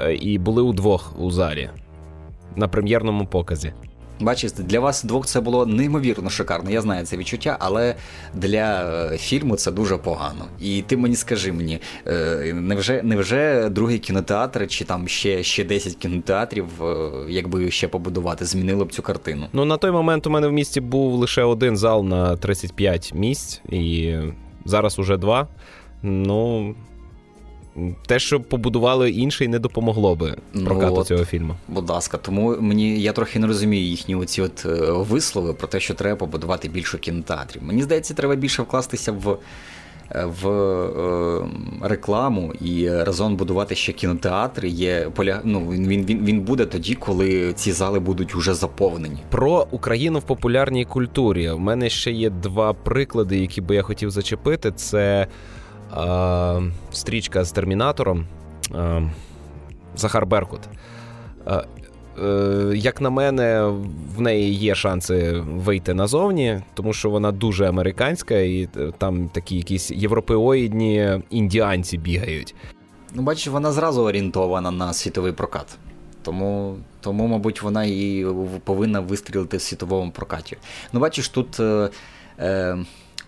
[0.00, 1.70] е, і були удвох у залі
[2.56, 3.72] на прем'єрному показі.
[4.20, 6.70] Бачите, для вас двох це було неймовірно шикарно.
[6.70, 7.94] Я знаю це відчуття, але
[8.34, 10.44] для е, фільму це дуже погано.
[10.60, 15.96] І ти мені скажи мені, е, невже невже другий кінотеатр чи там ще ще 10
[15.96, 19.46] кінотеатрів, е, якби ще побудувати, змінили б цю картину?
[19.52, 23.60] Ну на той момент у мене в місті був лише один зал на 35 місць,
[23.68, 24.16] і
[24.64, 25.48] зараз уже два.
[26.02, 26.74] Ну
[28.06, 31.54] те, що побудували інший, не допомогло би ну прокату ну, от, цього фільму.
[31.68, 35.80] Будь ласка, тому мені я трохи не розумію їхні оці от е, вислови про те,
[35.80, 37.62] що треба побудувати більше кінотеатрів.
[37.62, 39.38] Мені здається, треба більше вкластися в.
[40.42, 41.44] В е,
[41.82, 45.40] рекламу і разом будувати ще кінотеатри є поля...
[45.44, 49.18] ну, він, він він буде тоді, коли ці зали будуть уже заповнені.
[49.28, 51.50] Про Україну в популярній культурі.
[51.50, 54.72] У мене ще є два приклади, які би я хотів зачепити.
[54.72, 55.26] Це
[56.92, 58.26] стрічка з термінатором
[58.74, 59.10] е,
[59.96, 60.60] Захар Беркут.
[61.46, 61.64] Е,
[62.74, 63.62] як на мене,
[64.16, 69.90] в неї є шанси вийти назовні, тому що вона дуже американська, і там такі якісь
[69.90, 72.54] європеоїдні індіанці бігають.
[73.14, 75.78] Ну, бачиш, вона зразу орієнтована на світовий прокат.
[76.22, 78.26] Тому, тому мабуть, вона і
[78.64, 80.56] повинна вистрілити в світовому прокаті.
[80.92, 81.60] Ну, бачиш, тут.
[81.60, 81.90] Е,
[82.38, 82.78] е,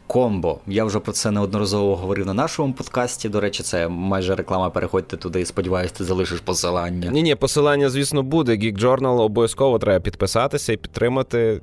[0.06, 0.58] комбо.
[0.66, 3.28] Я вже про це неодноразово говорив на нашому подкасті.
[3.28, 4.70] До речі, це майже реклама.
[4.70, 7.10] Переходьте туди і сподіваюся, ти залишиш посилання.
[7.10, 8.52] Ні, ні, посилання, звісно, буде.
[8.52, 11.60] Geek Journal обов'язково треба підписатися і підтримати.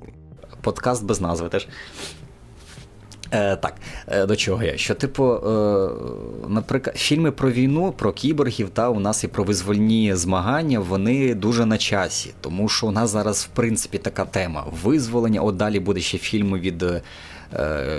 [0.61, 1.67] Подкаст без назви теж.
[3.31, 3.73] Е, Так,
[4.07, 4.77] е, до чого я?
[4.77, 5.89] Що, типу, е,
[6.47, 11.65] наприклад, фільми про війну, про кіборгів та у нас і про визвольні змагання, вони дуже
[11.65, 15.41] на часі, тому що у нас зараз, в принципі, така тема визволення.
[15.41, 17.01] От далі буде ще фільми від Е,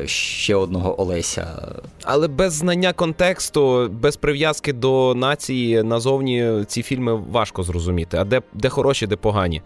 [0.05, 1.47] ще одного Олеся.
[2.05, 8.17] Але без знання контексту, без прив'язки до нації назовні ці фільми важко зрозуміти.
[8.17, 9.63] А де, де хороші, де погані.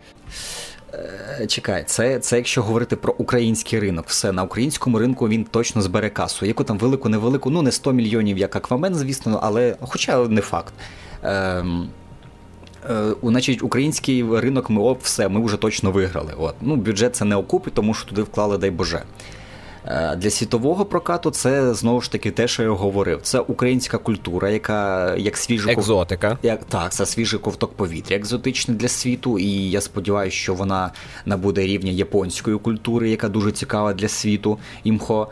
[1.41, 4.05] Е, чекай, це це якщо говорити про український ринок.
[4.09, 6.47] Все на українському ринку він точно збере касу.
[6.47, 10.75] Яку там велику, невелику, ну не 100 мільйонів, як Аквамен, звісно, але хоча не факт.
[11.23, 11.89] Ем,
[12.91, 16.33] е, Значить, український ринок ми оп, все, ми вже точно виграли.
[16.39, 16.55] От.
[16.61, 19.03] Ну, Бюджет це не окупить, тому що туди вклали, дай Боже.
[19.87, 23.19] Е, для світового прокату це знову ж таки те, що я говорив.
[23.23, 26.39] Це українська культура, яка як свіжий екзотика.
[26.43, 29.39] Як так, це свіжий ковток повітря, екзотичний для світу.
[29.39, 30.91] І я сподіваюся, що вона
[31.27, 34.59] набуде рівня японської культури, яка дуже цікава для світу.
[34.85, 35.29] Імхо.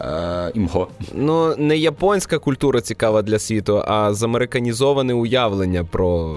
[0.00, 0.88] Е, імго.
[1.14, 6.36] Ну, не японська культура цікава для світу, а замериканізоване уявлення про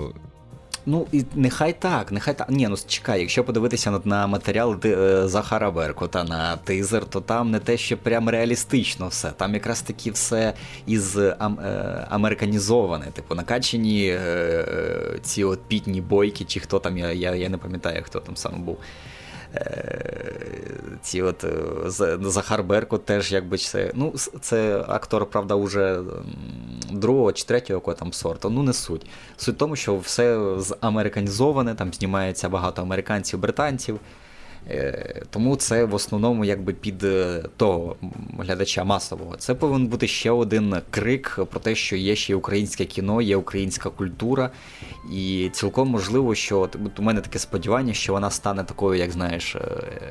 [0.86, 2.50] Ну, і нехай так, нехай так.
[2.50, 7.52] Ні, ну чекай, якщо подивитися на, на матеріал е, Захара Беркута на тизер, то там
[7.52, 9.32] не те, що прям реалістично все.
[9.32, 10.54] Там якраз таки все
[10.88, 13.06] із ам, е, американізоване.
[13.06, 18.04] Типу, накачені е, ці от пітні бойки, чи хто там, я, я, я не пам'ятаю,
[18.06, 18.78] хто там саме був.
[19.56, 20.02] Е,
[21.02, 23.92] ці от е, Захар Берко теж якби це.
[23.94, 26.02] Ну, це актор, правда, уже
[26.92, 28.50] другого чи третього якого там сорту.
[28.50, 29.06] Ну, не суть.
[29.38, 34.00] Суть в тому, що все американізоване, там знімається багато американців, британців.
[34.70, 37.96] Е, тому це в основному якби під е, того
[38.40, 39.36] глядача масового.
[39.36, 43.90] Це повинен бути ще один крик про те, що є ще українське кіно, є українська
[43.90, 44.50] культура,
[45.14, 49.56] і цілком можливо, що от у мене таке сподівання, що вона стане такою, як знаєш,
[49.56, 49.62] е,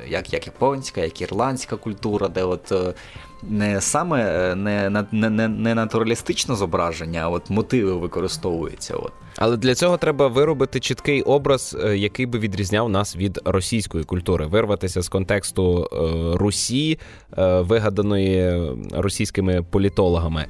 [0.07, 2.95] як як японська, як ірландська культура, де от
[3.43, 8.95] не саме не, не, не, не натуралістичне зображення, а от мотиви використовуються.
[8.95, 9.11] От.
[9.37, 14.45] Але для цього треба виробити чіткий образ, е, який би відрізняв нас від російської культури,
[14.45, 16.99] вирватися з контексту е, Русі,
[17.37, 18.61] е, вигаданої
[18.91, 20.45] російськими політологами.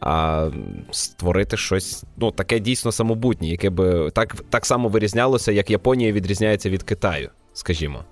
[0.00, 0.48] А
[0.90, 6.70] створити щось ну таке дійсно самобутнє, яке би так так само вирізнялося, як Японія відрізняється
[6.70, 8.04] від Китаю, скажімо.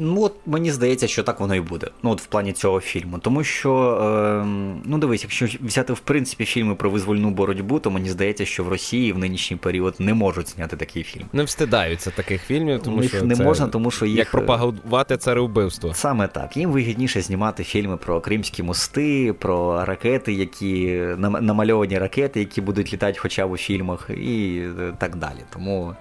[0.00, 1.86] Ну, от мені здається, що так воно і буде.
[2.02, 3.18] Ну, от в плані цього фільму.
[3.18, 3.72] Тому що,
[4.02, 4.46] е,
[4.84, 8.68] ну дивись, якщо взяти в принципі фільми про визвольну боротьбу, то мені здається, що в
[8.68, 11.24] Росії в нинішній період не можуть зняти такий фільм.
[11.32, 15.16] Не встидаються таких фільмів, тому їх що не це, можна, тому що їх як пропагувати
[15.16, 15.94] цареубивство.
[15.94, 16.56] Саме так.
[16.56, 23.18] Їм вигідніше знімати фільми про кримські мости, про ракети, які намальовані ракети, які будуть літати,
[23.18, 24.62] хоча б у фільмах, і
[24.98, 25.38] так далі.
[25.52, 25.94] Тому.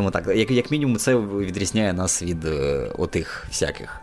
[0.00, 4.00] Тому так, як як мінімум, це відрізняє нас від е, отих всяких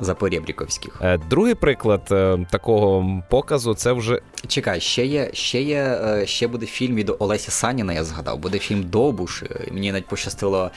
[0.00, 1.00] запорєбріковських.
[1.02, 4.20] Е, другий приклад е, такого показу це вже.
[4.46, 8.38] Чекай, ще є, ще є, ще буде фільм від Олесі Саніна, я згадав.
[8.38, 9.44] Буде фільм Добуш.
[9.72, 10.70] Мені навіть пощастило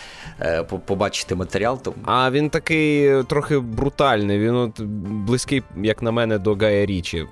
[0.86, 1.82] побачити матеріал.
[1.82, 1.94] То...
[2.06, 4.40] А він такий трохи брутальний.
[4.40, 4.82] Він от
[5.28, 7.26] близький, як на мене, до Гая Річі.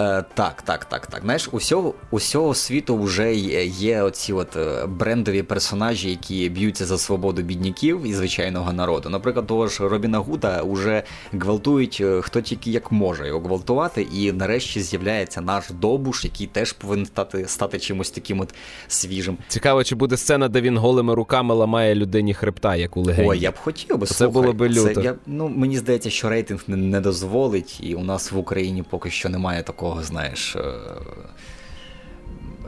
[0.00, 1.20] Е, Так, так, так, так.
[1.22, 7.42] Знаєш, усього усього світу вже є, оці от е, брендові персонажі, які б'ються за свободу
[7.42, 9.08] бідняків і звичайного народу.
[9.08, 14.32] Наприклад, того ж Робіна Гуда вже гвалтують е, хто тільки як може його гвалтувати, і
[14.32, 18.54] нарешті з'являється наш добуш, який теж повинен стати стати чимось таким от
[18.88, 19.38] свіжим.
[19.48, 23.30] Цікаво, чи буде сцена, де він голими руками ламає людині хребта, як у легенді.
[23.30, 24.94] Ой, я б хотів би Це було би люто.
[24.94, 28.84] Це, я, ну, Мені здається, що рейтинг не, не дозволить, і у нас в Україні
[28.90, 30.60] поки що немає такого такого, знаєш, е,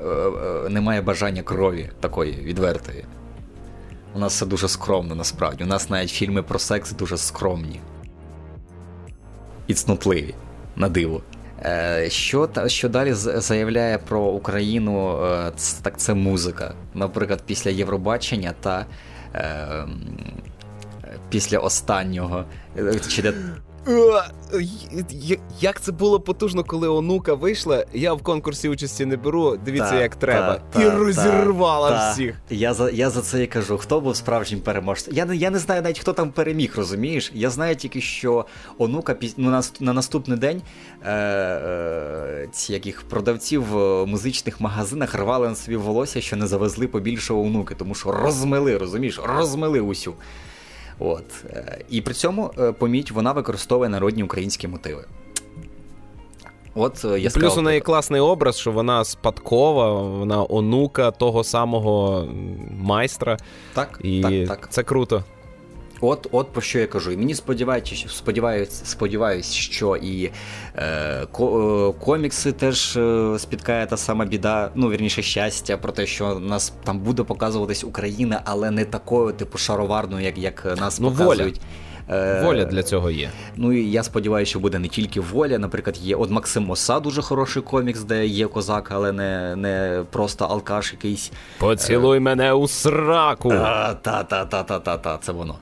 [0.01, 0.09] е,
[0.67, 3.05] е, немає бажання крові такої відвертої.
[4.15, 5.65] У нас все дуже скромно насправді.
[5.65, 7.81] У нас навіть фільми про секс дуже скромні
[9.67, 10.35] і цнотливі
[10.77, 11.23] на диво.
[12.09, 15.19] Що що далі заявляє про Україну,
[15.83, 16.75] так це музика.
[16.95, 18.87] Наприклад, після Євробачення та
[19.35, 19.87] е,
[21.31, 22.45] після останнього.
[23.09, 23.23] чи
[25.61, 27.85] як це було потужно, коли онука вийшла.
[27.93, 29.57] Я в конкурсі участі не беру.
[29.65, 30.61] Дивіться, та, як треба.
[30.73, 32.35] Та, і та, розірвала всіх.
[32.51, 33.79] Я за я за це і кажу.
[33.79, 35.15] Хто був справжнім переможцем?
[35.15, 37.33] Я не я не знаю навіть хто там переміг, розумієш?
[37.35, 38.47] Я знаю тільки, що
[38.79, 40.63] онука ну, на, на наступний день
[41.05, 46.87] е, е, ці яких продавців в музичних магазинах рвали на собі волосся, що не завезли
[46.87, 50.15] побільшого онуки, тому що розмили, розумієш, розмили усю.
[50.99, 51.45] От.
[51.51, 55.05] Е, і при цьому, е, поміть, вона використовує народні українські мотиви.
[56.75, 62.27] От е, я Плюс у неї класний образ, що вона спадкова, вона онука того самого
[62.71, 63.37] майстра.
[63.75, 64.69] Так, і так, так.
[64.71, 65.25] це круто.
[66.01, 67.11] От от про що я кажу.
[67.11, 70.31] І мені сподіваюся, сподіваюся, сподіваюсь, що і
[70.77, 76.07] е, ко, е, комікси теж е, спіткає та сама біда, ну вірніше щастя, про те,
[76.07, 81.11] що нас там буде показуватись Україна, але не такою, типу, шароварною, як як нас ну,
[81.11, 81.55] показують.
[81.55, 81.86] Воля.
[82.11, 83.31] Е, воля для цього є.
[83.57, 85.59] Ну і я сподіваюся, що буде не тільки воля.
[85.59, 90.45] Наприклад, є от Максим Моса, дуже хороший комікс, де є козак, але не не просто
[90.45, 91.33] алкаш якийсь.
[91.59, 93.51] Поцілуй мене у сраку.
[93.51, 95.55] Та-та-та-та-та-та, це воно.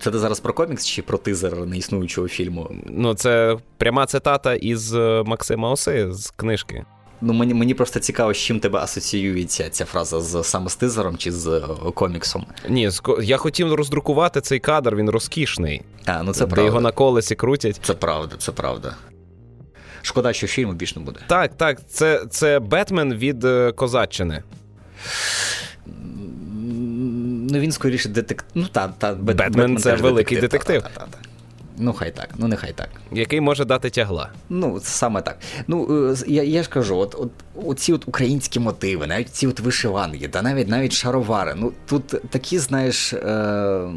[0.00, 2.70] Це ти зараз про комікс чи про тизер неіснуючого фільму?
[2.86, 6.84] Ну, це пряма цитата із е, Максима Оси з книжки.
[7.24, 11.16] Ну, мені мені просто цікаво, з чим тебе асоціюється ця фраза з саме з тизером
[11.16, 11.62] чи з е,
[11.94, 12.46] коміксом.
[12.68, 12.90] Ні,
[13.22, 15.82] я хотів роздрукувати цей кадр, він розкішний.
[16.06, 16.66] А, ну це де правда.
[16.66, 17.80] його на колесі крутять.
[17.82, 18.96] Це правда, це правда.
[20.02, 21.20] Шкода, що фільму більш не буде.
[21.26, 24.42] Так, так, це це Бетмен від е, Козаччини.
[27.50, 28.50] Ну, він скоріше детектив.
[28.54, 30.82] Ну, та, та, Бетмен, Бетмен це великий детектив.
[30.82, 31.18] Та, та, та,
[31.78, 32.88] Ну, хай так, ну нехай так.
[33.12, 34.30] Який може дати тягла.
[34.48, 35.38] Ну, саме так.
[35.66, 37.30] Ну, е, я я ж кажу, от от
[37.66, 41.54] оці от українські мотиви, навіть ці от вишиванки, та навіть навіть шаровари.
[41.56, 43.12] Ну, тут такі, знаєш.
[43.12, 43.90] Е-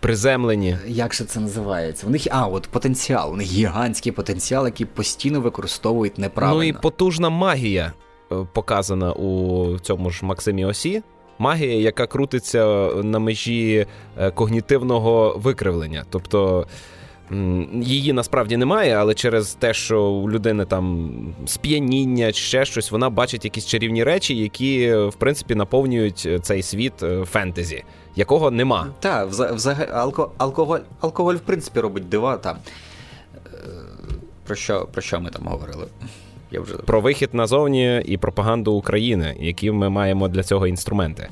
[0.00, 0.76] Приземлені.
[0.86, 2.06] Як же це називається?
[2.06, 6.58] У них а, от потенціал, у них гігантський потенціал, який постійно використовують неправильно.
[6.58, 7.92] Ну і потужна магія
[8.32, 11.02] е, показана у цьому ж Максимі Осі
[11.40, 12.66] магія, яка крутиться
[13.02, 13.86] на межі
[14.18, 16.04] е, когнітивного викривлення.
[16.10, 16.66] Тобто.
[17.82, 21.10] Її насправді немає, але через те, що у людини там
[21.46, 26.62] сп'яніння чи ще щось, вона бачить якісь чарівні речі, які в принципі наповнюють е, цей
[26.62, 27.84] світ е, фентезі,
[28.16, 28.86] якого нема.
[29.00, 32.36] Так, взагалі алко, алкоголь, алкоголь, в принципі, робить дива.
[32.36, 32.56] Та.
[34.46, 35.86] Про що про що ми там говорили?
[36.50, 41.28] Я вже про вихід назовні і пропаганду України, які ми маємо для цього інструменти.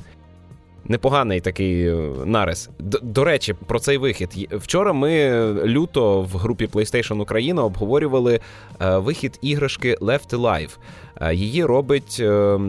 [0.85, 1.95] Непоганий такий е,
[2.25, 2.69] нарис.
[2.79, 4.47] До, до речі, про цей вихід.
[4.51, 5.31] Вчора ми
[5.65, 8.39] люто в групі PlayStation Україна обговорювали
[8.81, 10.77] е, вихід іграшки Left Alive.
[11.21, 12.59] Е, її робить е,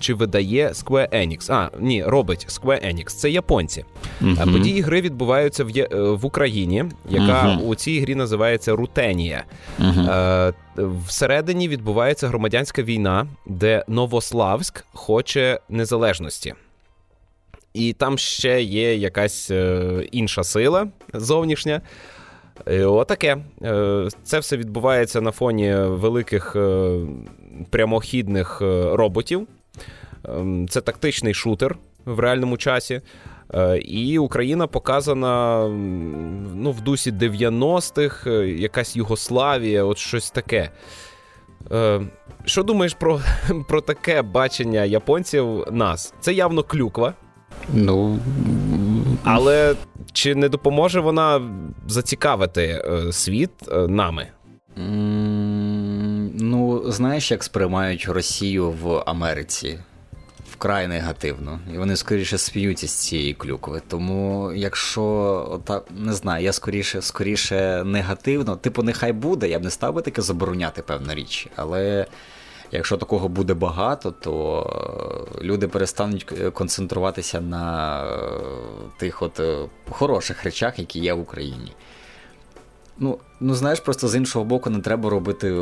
[0.00, 1.52] чи видає Square Enix.
[1.52, 3.06] А, ні, робить Square Enix.
[3.06, 3.84] Це японці.
[4.22, 4.52] Uh-huh.
[4.52, 7.62] Події гри відбуваються в е, в Україні, яка uh-huh.
[7.62, 9.44] у цій грі називається Рутенія.
[9.80, 10.54] Uh-huh.
[11.06, 16.54] Всередині відбувається громадянська війна, де Новославськ хоче незалежності.
[17.74, 19.50] І там ще є якась
[20.12, 21.80] інша сила зовнішня.
[22.84, 23.36] Отаке.
[24.22, 26.56] Це все відбувається на фоні великих
[27.70, 28.60] прямохідних
[28.92, 29.46] роботів.
[30.28, 33.00] Ем, це тактичний шутер в реальному часі.
[33.54, 35.68] Е, і Україна показана
[36.54, 40.70] ну, в дусі 90-х, е, якась Югославія, от щось таке.
[41.72, 42.00] Е,
[42.44, 43.20] що думаєш про
[43.68, 46.14] про таке бачення японців нас?
[46.20, 47.14] Це явно клюква.
[47.74, 48.18] Ну.
[49.24, 49.74] Але
[50.12, 51.40] чи не допоможе вона
[51.86, 53.50] зацікавити світ
[53.88, 54.26] нами?
[56.42, 59.78] Ну, знаєш, як сприймають Росію в Америці?
[60.60, 63.82] Вкрай негативно, і вони скоріше сміються з цієї клюкви.
[63.88, 65.02] Тому, якщо
[65.50, 70.02] ота, не знаю, я скоріше скоріше негативно, типу, нехай буде, я б не став би
[70.02, 72.06] таке забороняти певна річ, але.
[72.72, 74.62] Якщо такого буде багато, то
[75.38, 78.28] е, люди перестануть концентруватися на е,
[78.98, 81.72] тих от е, хороших речах, які є в Україні.
[83.02, 85.60] Ну, ну знаєш, просто з іншого боку, не треба робити е,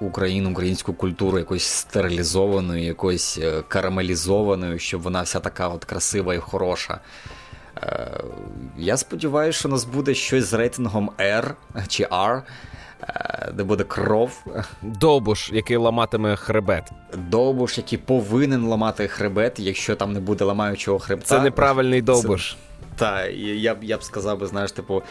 [0.00, 6.38] Україну, українську культуру якось стерилізованою, якось е, карамелізованою, щоб вона вся така от красива і
[6.38, 7.00] хороша.
[7.82, 8.20] Е,
[8.78, 11.50] я сподіваюся, що у нас буде щось з рейтингом R
[11.88, 12.42] чи R,
[13.54, 14.44] де буде кров.
[14.82, 16.90] Довбуш, який ламатиме хребет.
[17.16, 21.26] Довбуш, який повинен ламати хребет, якщо там не буде ламаючого хребта.
[21.26, 22.52] Це неправильний довбуш.
[22.52, 22.56] Це...
[22.96, 25.02] Так, я б я б сказав, би, знаєш, типу,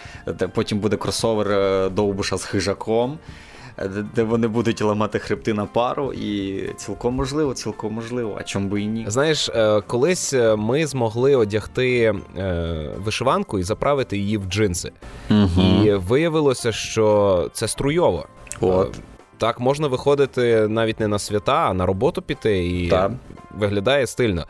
[0.53, 3.17] потім буде кросовер е, Довбуша з хижаком,
[3.77, 8.69] е, де вони будуть ламати хребти на пару, і цілком можливо, цілком можливо, а чому
[8.69, 9.05] би і ні.
[9.07, 12.15] Знаєш, е, колись ми змогли одягти
[12.97, 14.91] вишиванку і заправити її в джинси.
[15.29, 15.61] Угу.
[15.61, 18.25] І виявилося, що це струйово.
[18.61, 18.99] От.
[19.37, 23.11] Так, можна виходити навіть не на свята, а на роботу піти, і так.
[23.51, 24.45] виглядає стильно.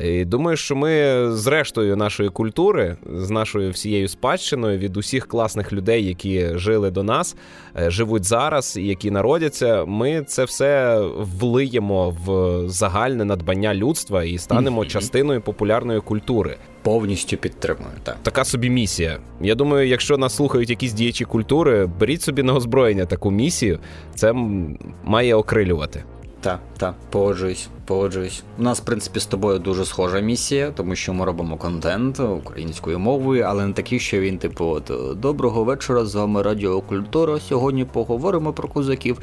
[0.00, 5.72] І Думаю, що ми з рештою нашої культури, з нашою всією спадщиною від усіх класних
[5.72, 7.36] людей, які жили до нас,
[7.78, 9.84] е, живуть зараз, і які народяться.
[9.84, 16.56] Ми це все влиємо в загальне надбання людства і станемо частиною популярної культури.
[16.82, 17.92] Повністю підтримую.
[18.02, 18.16] так.
[18.22, 19.18] Така собі місія.
[19.40, 23.78] Я думаю, якщо нас слухають якісь діячі культури, беріть собі на озброєння таку місію.
[24.14, 24.32] Це
[25.04, 26.04] має окрилювати.
[26.42, 28.42] Так, так, погоджуюсь, погоджуюсь.
[28.58, 32.98] У нас, в принципі, з тобою дуже схожа місія, тому що ми робимо контент українською
[32.98, 34.90] мовою, але не такий, що він, типу, от
[35.20, 37.40] доброго вечора, з вами Радіокультура.
[37.40, 39.18] Сьогодні поговоримо про козаків.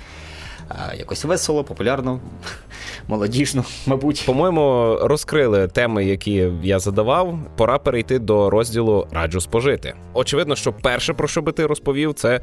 [0.70, 2.20] А, Якось весело, популярно,
[3.08, 4.24] молодіжно, мабуть.
[4.26, 7.40] По-моєму, розкрили теми, які я задавав.
[7.58, 9.94] Пора перейти до розділу Раджу спожити.
[10.14, 12.42] Очевидно, що перше, про що би ти розповів, це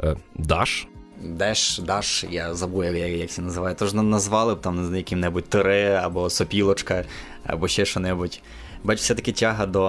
[0.00, 0.88] е, Даш.
[1.22, 3.74] Деш, Даш, я забув, як, як це називає.
[3.74, 7.04] Тож назвали б там не яким-небудь тире або сопілочка,
[7.46, 8.40] або ще що-небудь.
[8.84, 9.84] Бачу, все-таки тяга до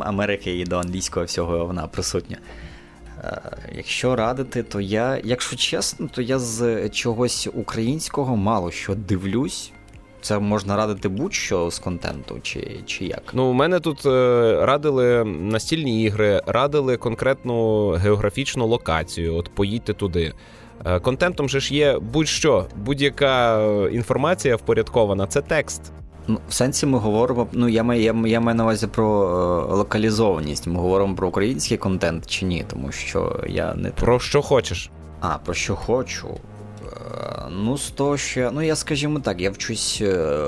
[0.00, 2.38] Америки і до англійського всього вона присутня.
[3.24, 3.40] Е,
[3.72, 9.72] якщо радити, то я, якщо чесно, то я з чогось українського мало що дивлюсь.
[10.20, 13.22] Це можна радити будь-що з контенту, чи чи як?
[13.32, 14.10] Ну, у мене тут е,
[14.66, 19.36] радили настільні ігри, радили конкретну географічну локацію.
[19.36, 20.32] От поїдьте туди.
[20.86, 23.62] Е, контентом же ж є будь-що, будь-яка
[23.92, 25.92] інформація впорядкована це текст.
[26.28, 27.46] Ну, В сенсі ми говоримо.
[27.52, 29.24] Ну, я маю, я, я маю на увазі про
[29.70, 30.66] е, локалізованість.
[30.66, 34.90] Ми говоримо про український контент чи ні, тому що я не Про що хочеш?
[35.20, 36.28] А, про що хочу.
[37.50, 38.50] Ну, з того, що.
[38.54, 40.38] Ну, я скажімо так, я вчусь е,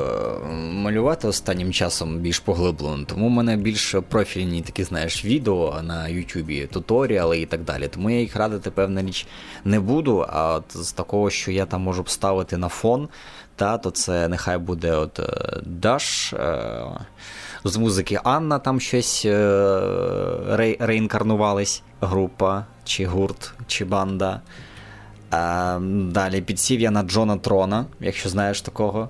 [0.73, 6.67] малювати останнім часом більш поглиблено, тому в мене більш профільні такі, знаєш, відео на Ютубі,
[6.67, 7.89] туторіали і так далі.
[7.89, 9.27] Тому я їх радити, певна річ,
[9.65, 10.27] не буду.
[10.29, 13.09] А от з такого, що я там можу вставити на фон,
[13.57, 15.21] та, то це нехай буде от
[15.67, 16.33] Даш.
[16.33, 16.85] Е,
[17.65, 24.41] з музики Анна там щось ре, реінкарнувались, група, чи гурт, чи банда.
[25.31, 25.79] А,
[26.11, 29.09] Далі підсів я на Джона Трона, якщо знаєш такого.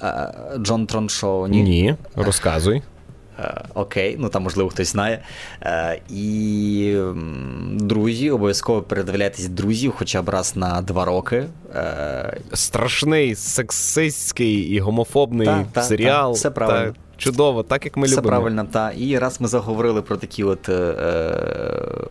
[0.00, 1.46] А, Джон Трон Шоу.
[1.46, 2.82] Ні, Ні, розказуй.
[3.38, 5.22] А, окей, ну там, можливо, хтось знає.
[5.60, 6.96] А, і
[7.72, 11.46] друзі, обов'язково передивляйтесь друзів хоча б раз на два роки.
[12.52, 16.32] Страшний, сексистський і гомофобний та, та, серіал.
[16.32, 16.94] Та, все правильно.
[17.18, 18.28] Чудово, так як ми Все любимо.
[18.28, 18.90] правильно, та.
[18.90, 20.94] І раз ми заговорили про такі от е,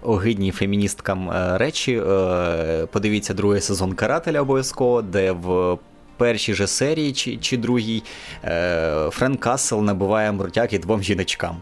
[0.02, 5.78] огидні феміністкам е, речі, е, подивіться другий сезон карателя обов'язково, де в
[6.18, 8.04] першій же серії чи чи другій
[8.44, 11.58] е, Френк Кассел набуває мрутяки двом жіночкам.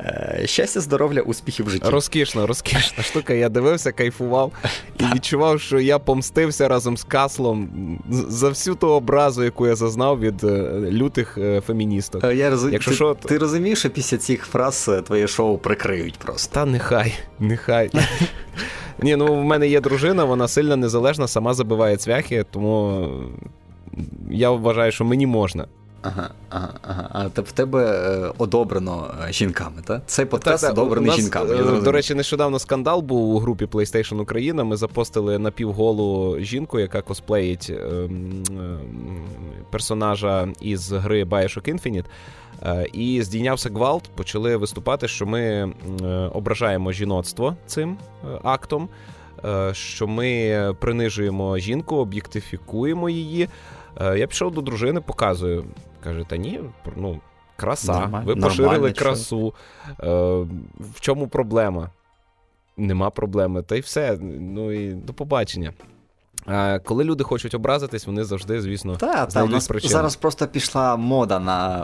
[0.00, 1.88] Е, щастя, здоров'я, успіхів в житті.
[1.88, 3.32] Розкішна, розкішна штука.
[3.34, 4.52] Я дивився, кайфував
[5.00, 7.68] і відчував, що я помстився разом з Каслом
[8.10, 10.44] за всю ту образу, яку я зазнав від
[10.92, 12.24] лютих феміністок.
[12.24, 12.72] Я розум...
[12.72, 13.28] Якщо ти, що, то...
[13.28, 16.54] ти розумієш, що після цих фраз твоє шоу прикриють просто.
[16.54, 17.90] Та нехай, нехай.
[19.02, 23.08] Ні, ну в мене є дружина, вона сильно незалежна, сама забиває цвяхи, тому
[24.30, 25.66] я вважаю, що мені можна.
[26.02, 27.10] Ага, ага, ага.
[27.12, 30.02] А в тебе е, одобрено жінками, так?
[30.06, 31.56] Цей подкаст та, та, одобрений нас, жінками.
[31.56, 34.64] Я до речі, нещодавно скандал був у групі PlayStation Україна.
[34.64, 38.08] Ми запостили напівголу жінку, яка косплеїть е, е,
[39.70, 42.04] персонажа із гри Bioshock Infinite.
[42.92, 45.72] І здійнявся гвалт, почали виступати, що ми
[46.34, 47.96] ображаємо жіноцтво цим
[48.42, 48.88] актом,
[49.72, 53.48] що ми принижуємо жінку, об'єктифікуємо її.
[54.00, 55.64] Я пішов до дружини, показую.
[56.04, 56.60] Каже, та ні,
[56.96, 57.20] ну,
[57.56, 58.00] краса.
[58.00, 59.54] Нормаль, ви поширили красу.
[60.80, 61.90] В чому проблема?
[62.76, 63.62] Нема проблеми.
[63.62, 64.18] Та й все.
[64.22, 65.72] Ну і до побачення.
[66.84, 69.92] Коли люди хочуть образитись, вони завжди, звісно, та, та, у нас причини.
[69.92, 71.78] зараз просто пішла мода на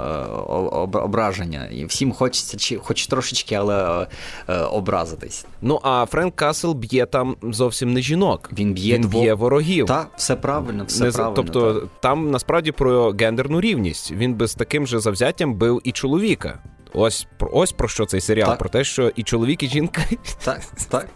[0.92, 4.06] ображення, і всім хочеться, чи хоч трошечки, але
[4.48, 5.46] е, образитись.
[5.62, 8.50] Ну а Френк Касл б'є там зовсім не жінок.
[8.58, 9.86] Він б'є Він б'є ворогів.
[9.86, 11.36] Так, все правильно, все не, правильно.
[11.36, 11.88] Тобто так.
[12.00, 14.12] там насправді про гендерну рівність.
[14.12, 16.58] Він би з таким же завзяттям бив і чоловіка.
[16.94, 18.58] Ось ось про що цей серіал, так.
[18.58, 20.02] про те, що і чоловік, і жінка
[20.44, 21.08] так, так.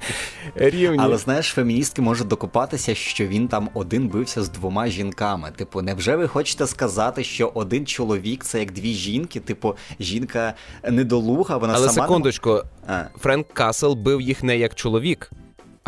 [0.55, 0.99] рівні.
[1.01, 5.51] Але знаєш, феміністки можуть докопатися, що він там один бився з двома жінками.
[5.57, 9.41] Типу, невже ви хочете сказати, що один чоловік це як дві жінки?
[9.41, 10.55] Типу, жінка
[10.91, 11.99] недолуга, вона Але сама.
[11.99, 13.09] Але секундочку, не...
[13.19, 15.31] Френк Касл бив їх не як чоловік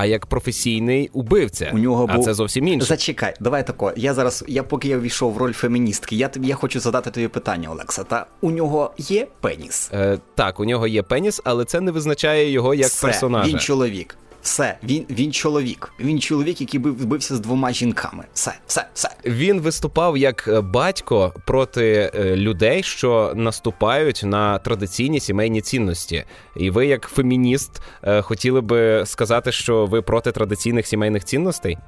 [0.01, 1.71] а як професійний убивця.
[1.75, 2.25] У нього а був...
[2.25, 2.87] це зовсім інше.
[2.87, 3.93] Зачекай, давай тако.
[3.97, 7.29] Я зараз, я поки я ввійшов в роль феміністки, я тобі я хочу задати тобі
[7.29, 8.05] питання, Олекса.
[8.05, 9.91] Та у нього є пеніс?
[9.93, 13.51] Е, Так, у нього є пеніс, але це не визначає його як Все, персонажа.
[13.51, 14.17] Він чоловік.
[14.43, 15.93] Все, він він чоловік.
[16.01, 18.25] Він чоловік, який бився з двома жінками.
[18.35, 19.11] Все, все, все.
[19.25, 26.25] Він виступав як батько проти е, людей, що наступають на традиційні сімейні цінності.
[26.57, 31.79] І ви, як фемініст, е, хотіли би сказати, що ви проти традиційних сімейних цінностей?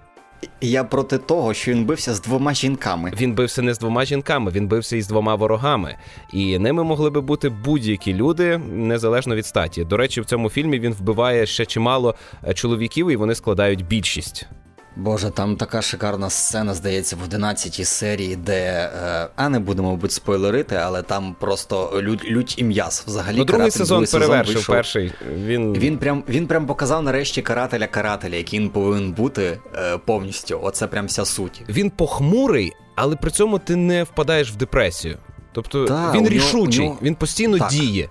[0.60, 3.12] Я проти того, що він бився з двома жінками.
[3.20, 5.96] Він бився не з двома жінками, він бився із двома ворогами.
[6.32, 9.84] І ними могли би бути будь-які люди незалежно від статі.
[9.84, 12.14] До речі, в цьому фільмі він вбиває ще чимало
[12.48, 14.46] е, чоловіків, і вони складають більшість.
[14.96, 18.90] Боже, там така шикарна сцена, здається, в 11 серії, де.
[19.04, 23.04] Е, а не будемо, мабуть, спойлерити, але там просто лють, лють і м'яс.
[23.06, 25.12] Взагалі, ну, другий сезон другий перевершив сезон перший.
[25.34, 30.60] Він він прям він прям показав нарешті карателя карателя, який він повинен бути е, повністю.
[30.62, 31.62] Оце прям вся суть.
[31.68, 35.18] Він похмурий, але при цьому ти не впадаєш в депресію.
[35.52, 36.98] Тобто Та, він рішучий, нього...
[37.02, 37.70] він постійно так.
[37.70, 38.08] діє.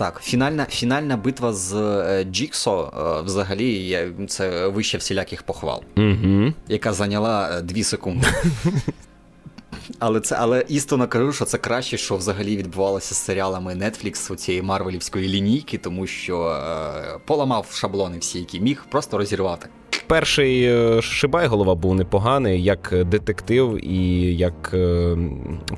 [0.00, 3.98] Так, фінальна фінальна битва з е, Джіксо е, взагалі
[4.28, 6.52] це вище всіляких похвал, угу.
[6.68, 8.26] яка зайняла 2 секунди.
[9.98, 14.36] Але це, але істинно кажу, що це краще, що взагалі відбувалося з серіалами Netflix у
[14.36, 19.68] цієї марвелівської лінійки, тому що е, поламав шаблони всі, які міг, просто розірвати.
[20.06, 25.16] Перший е, Шибайголова був непоганий, як детектив і як е,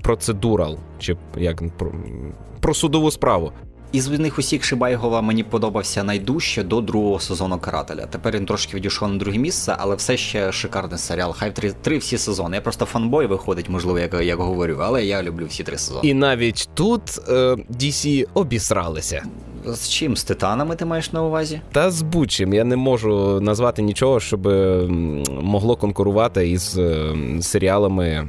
[0.02, 1.92] процедурал, чи як про,
[2.60, 3.52] про судову справу.
[3.92, 8.06] Із них усіх Шибайголова мені подобався найдужче до другого сезону карателя.
[8.06, 11.34] Тепер він трошки відійшов на друге місце, але все ще шикарний серіал.
[11.38, 12.56] Хай три, три всі сезони.
[12.56, 16.08] Я просто фанбой виходить, можливо, як як говорю, але я люблю всі три сезони.
[16.08, 17.32] І навіть тут е,
[17.80, 19.22] DC обісралися.
[19.66, 21.60] З чим з титанами ти маєш на увазі?
[21.72, 22.54] Та з будь-чим.
[22.54, 24.46] Я не можу назвати нічого, щоб
[25.42, 26.78] могло конкурувати із
[27.40, 28.28] серіалами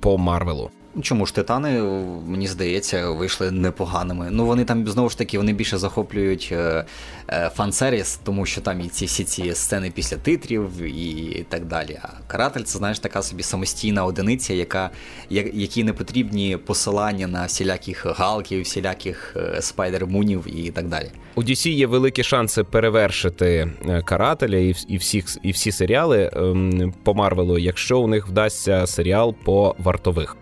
[0.00, 0.70] по Марвелу.
[1.02, 1.82] Чому ж титани,
[2.26, 4.28] мені здається, вийшли непоганими.
[4.30, 6.84] Ну вони там знову ж таки вони більше захоплюють е,
[7.28, 11.98] е, фан-сервіс, тому що там і ці всі ці сцени після титрів і так далі.
[12.02, 14.90] А каратель це знаєш така собі самостійна одиниця, яка
[15.30, 21.10] які не потрібні посилання на всіляких галків, всіляких е, спайдер-мунів і так далі.
[21.34, 23.70] У DC є великі шанси перевершити
[24.04, 29.34] карателя і і, всіх, і всі серіали ем, по Марвелу, якщо у них вдасться серіал
[29.44, 30.36] по вартових.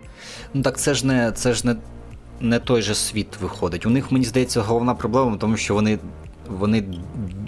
[0.53, 1.75] Ну так це ж не це ж не,
[2.41, 3.85] не той же світ виходить.
[3.85, 5.99] У них, мені здається, головна проблема тому, що вони.
[6.49, 6.83] вони...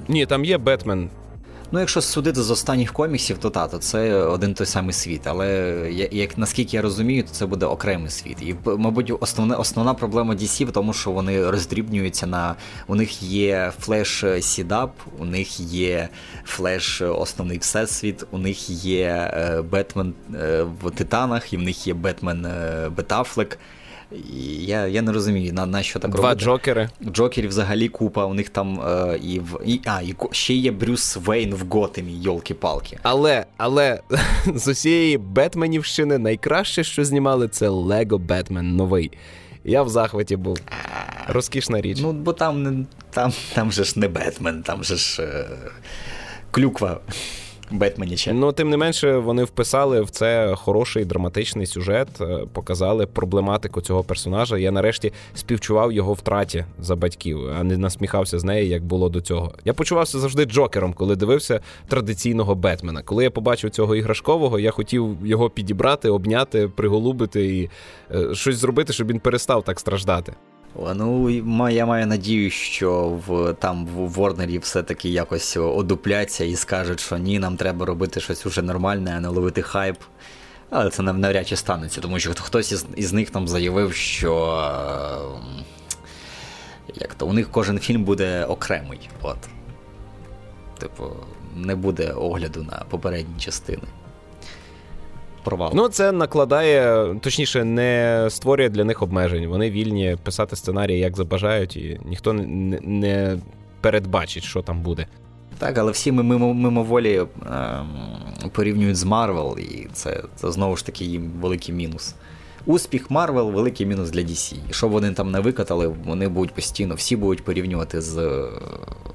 [0.07, 1.09] Ні, там є Бетмен.
[1.71, 5.21] Ну, якщо судити з останніх коміксів, то та, то це один той самий світ.
[5.25, 5.49] Але
[6.11, 8.37] як наскільки я розумію, то це буде окремий світ.
[8.41, 12.55] І, мабуть, основна основна проблема DC в тому, що вони роздрібнюються на
[12.87, 16.09] у них є Флеш CW, у них є
[16.45, 19.33] Флеш основний всесвіт, у них є
[19.71, 20.13] Бетмен
[20.83, 22.47] в Титанах, і в них є Бетмен
[22.95, 23.59] Бен Аффлек.
[24.61, 26.35] Я я не розумію, на на що так Два.
[26.35, 26.89] Джокери.
[27.03, 31.15] Джокерів взагалі купа, у них там е, і в і, а, і ще є Брюс
[31.15, 32.97] Вейн в Готемі, йолки-палки.
[33.03, 34.01] Але але
[34.55, 39.11] з усієї Бетменівщини найкраще, що знімали, це Лего Бетмен новий.
[39.63, 40.57] Я в захваті був.
[41.27, 41.97] Розкішна річ.
[42.01, 45.47] Ну, бо там там, там же ж не Бетмен, там же ж е,
[46.51, 46.99] клюква.
[47.71, 48.33] Бетменіча.
[48.33, 54.03] Ну, тим не менше, вони вписали в це хороший драматичний сюжет, е, показали проблематику цього
[54.03, 54.57] персонажа.
[54.57, 59.21] Я нарешті співчував його втраті за батьків, а не насміхався з неї, як було до
[59.21, 59.53] цього.
[59.65, 63.01] Я почувався завжди Джокером, коли дивився традиційного Бетмена.
[63.01, 67.69] Коли я побачив цього іграшкового, я хотів його підібрати, обняти, приголубити і
[68.15, 70.33] е, щось зробити, щоб він перестав так страждати.
[70.75, 71.29] Ну,
[71.69, 77.39] я маю надію, що в там в Ворнері все-таки якось одупляться і скажуть, що ні,
[77.39, 79.97] нам треба робити щось уже нормальне, а не ловити хайп.
[80.69, 84.63] Але це навряд чи станеться, тому що хтось із, із них там заявив, що
[86.95, 89.09] як то у них кожен фільм буде окремий.
[89.21, 89.37] От.
[90.79, 91.03] Типу,
[91.55, 93.83] не буде огляду на попередні частини
[95.39, 95.71] провал.
[95.75, 99.47] Ну це накладає, точніше, не створює для них обмежень.
[99.47, 103.37] Вони вільні писати сценарії, як забажають, і ніхто не, не
[103.81, 105.07] передбачить, що там буде.
[105.57, 107.87] Так, але всі ми мимо, мимоволі ем,
[108.51, 112.15] порівнюють з Марвел, і це, це знову ж таки їм великий мінус.
[112.65, 114.55] Успіх Марвел великий мінус для DC.
[114.69, 118.47] І що вони там не викатали, вони будуть постійно, всі будуть порівнювати з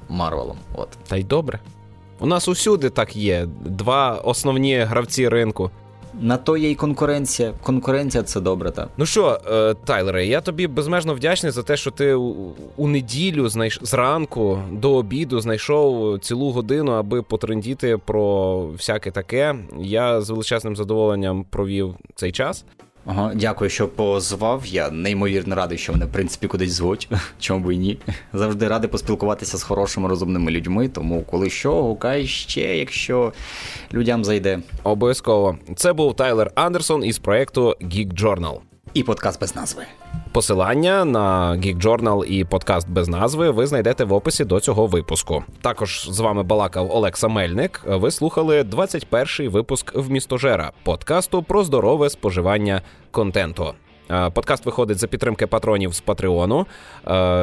[0.09, 0.57] Марвелом.
[0.75, 0.89] От.
[1.07, 1.59] Та й добре.
[2.19, 3.47] У нас усюди так є.
[3.65, 5.71] Два основні гравці ринку.
[6.21, 7.53] На то є й конкуренція.
[7.63, 8.89] Конкуренція це добре, так.
[8.97, 12.13] Ну що, е, Тайлере, я тобі безмежно вдячний за те, що ти
[12.75, 13.79] у неділю знайш...
[13.81, 19.55] зранку до обіду знайшов цілу годину, аби потрендіти про всяке таке.
[19.79, 22.65] Я з величезним задоволенням провів цей час.
[23.05, 24.65] Ага, Дякую, що позвав.
[24.65, 27.09] Я неймовірно радий, що мене в принципі кудись звуть.
[27.39, 27.97] Чому б і ні.
[28.33, 30.87] Завжди радий поспілкуватися з хорошими розумними людьми.
[30.89, 33.33] Тому, коли що, гукай ще, якщо
[33.93, 34.59] людям зайде.
[34.83, 35.57] Обов'язково.
[35.75, 38.57] Це був Тайлер Андерсон із проекту Geek Journal.
[38.95, 39.83] І подкаст без назви.
[40.31, 45.43] Посилання на Geek Journal і подкаст без назви ви знайдете в описі до цього випуску.
[45.61, 47.81] Також з вами балакав Олекса Мельник.
[47.85, 52.81] Ви слухали 21-й випуск в містожера подкасту про здорове споживання
[53.11, 53.73] контенту.
[54.07, 56.67] Подкаст виходить за підтримки патронів з Патреону.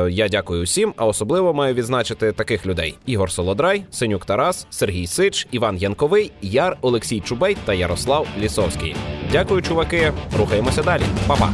[0.09, 5.47] Я дякую усім, а особливо маю відзначити таких людей: Ігор Солодрай, Синюк Тарас, Сергій Сич,
[5.51, 8.97] Іван Янковий, Яр Олексій Чубей та Ярослав Лісовський.
[9.33, 10.13] Дякую, чуваки.
[10.39, 11.03] Рухаємося далі.
[11.27, 11.53] Па-па!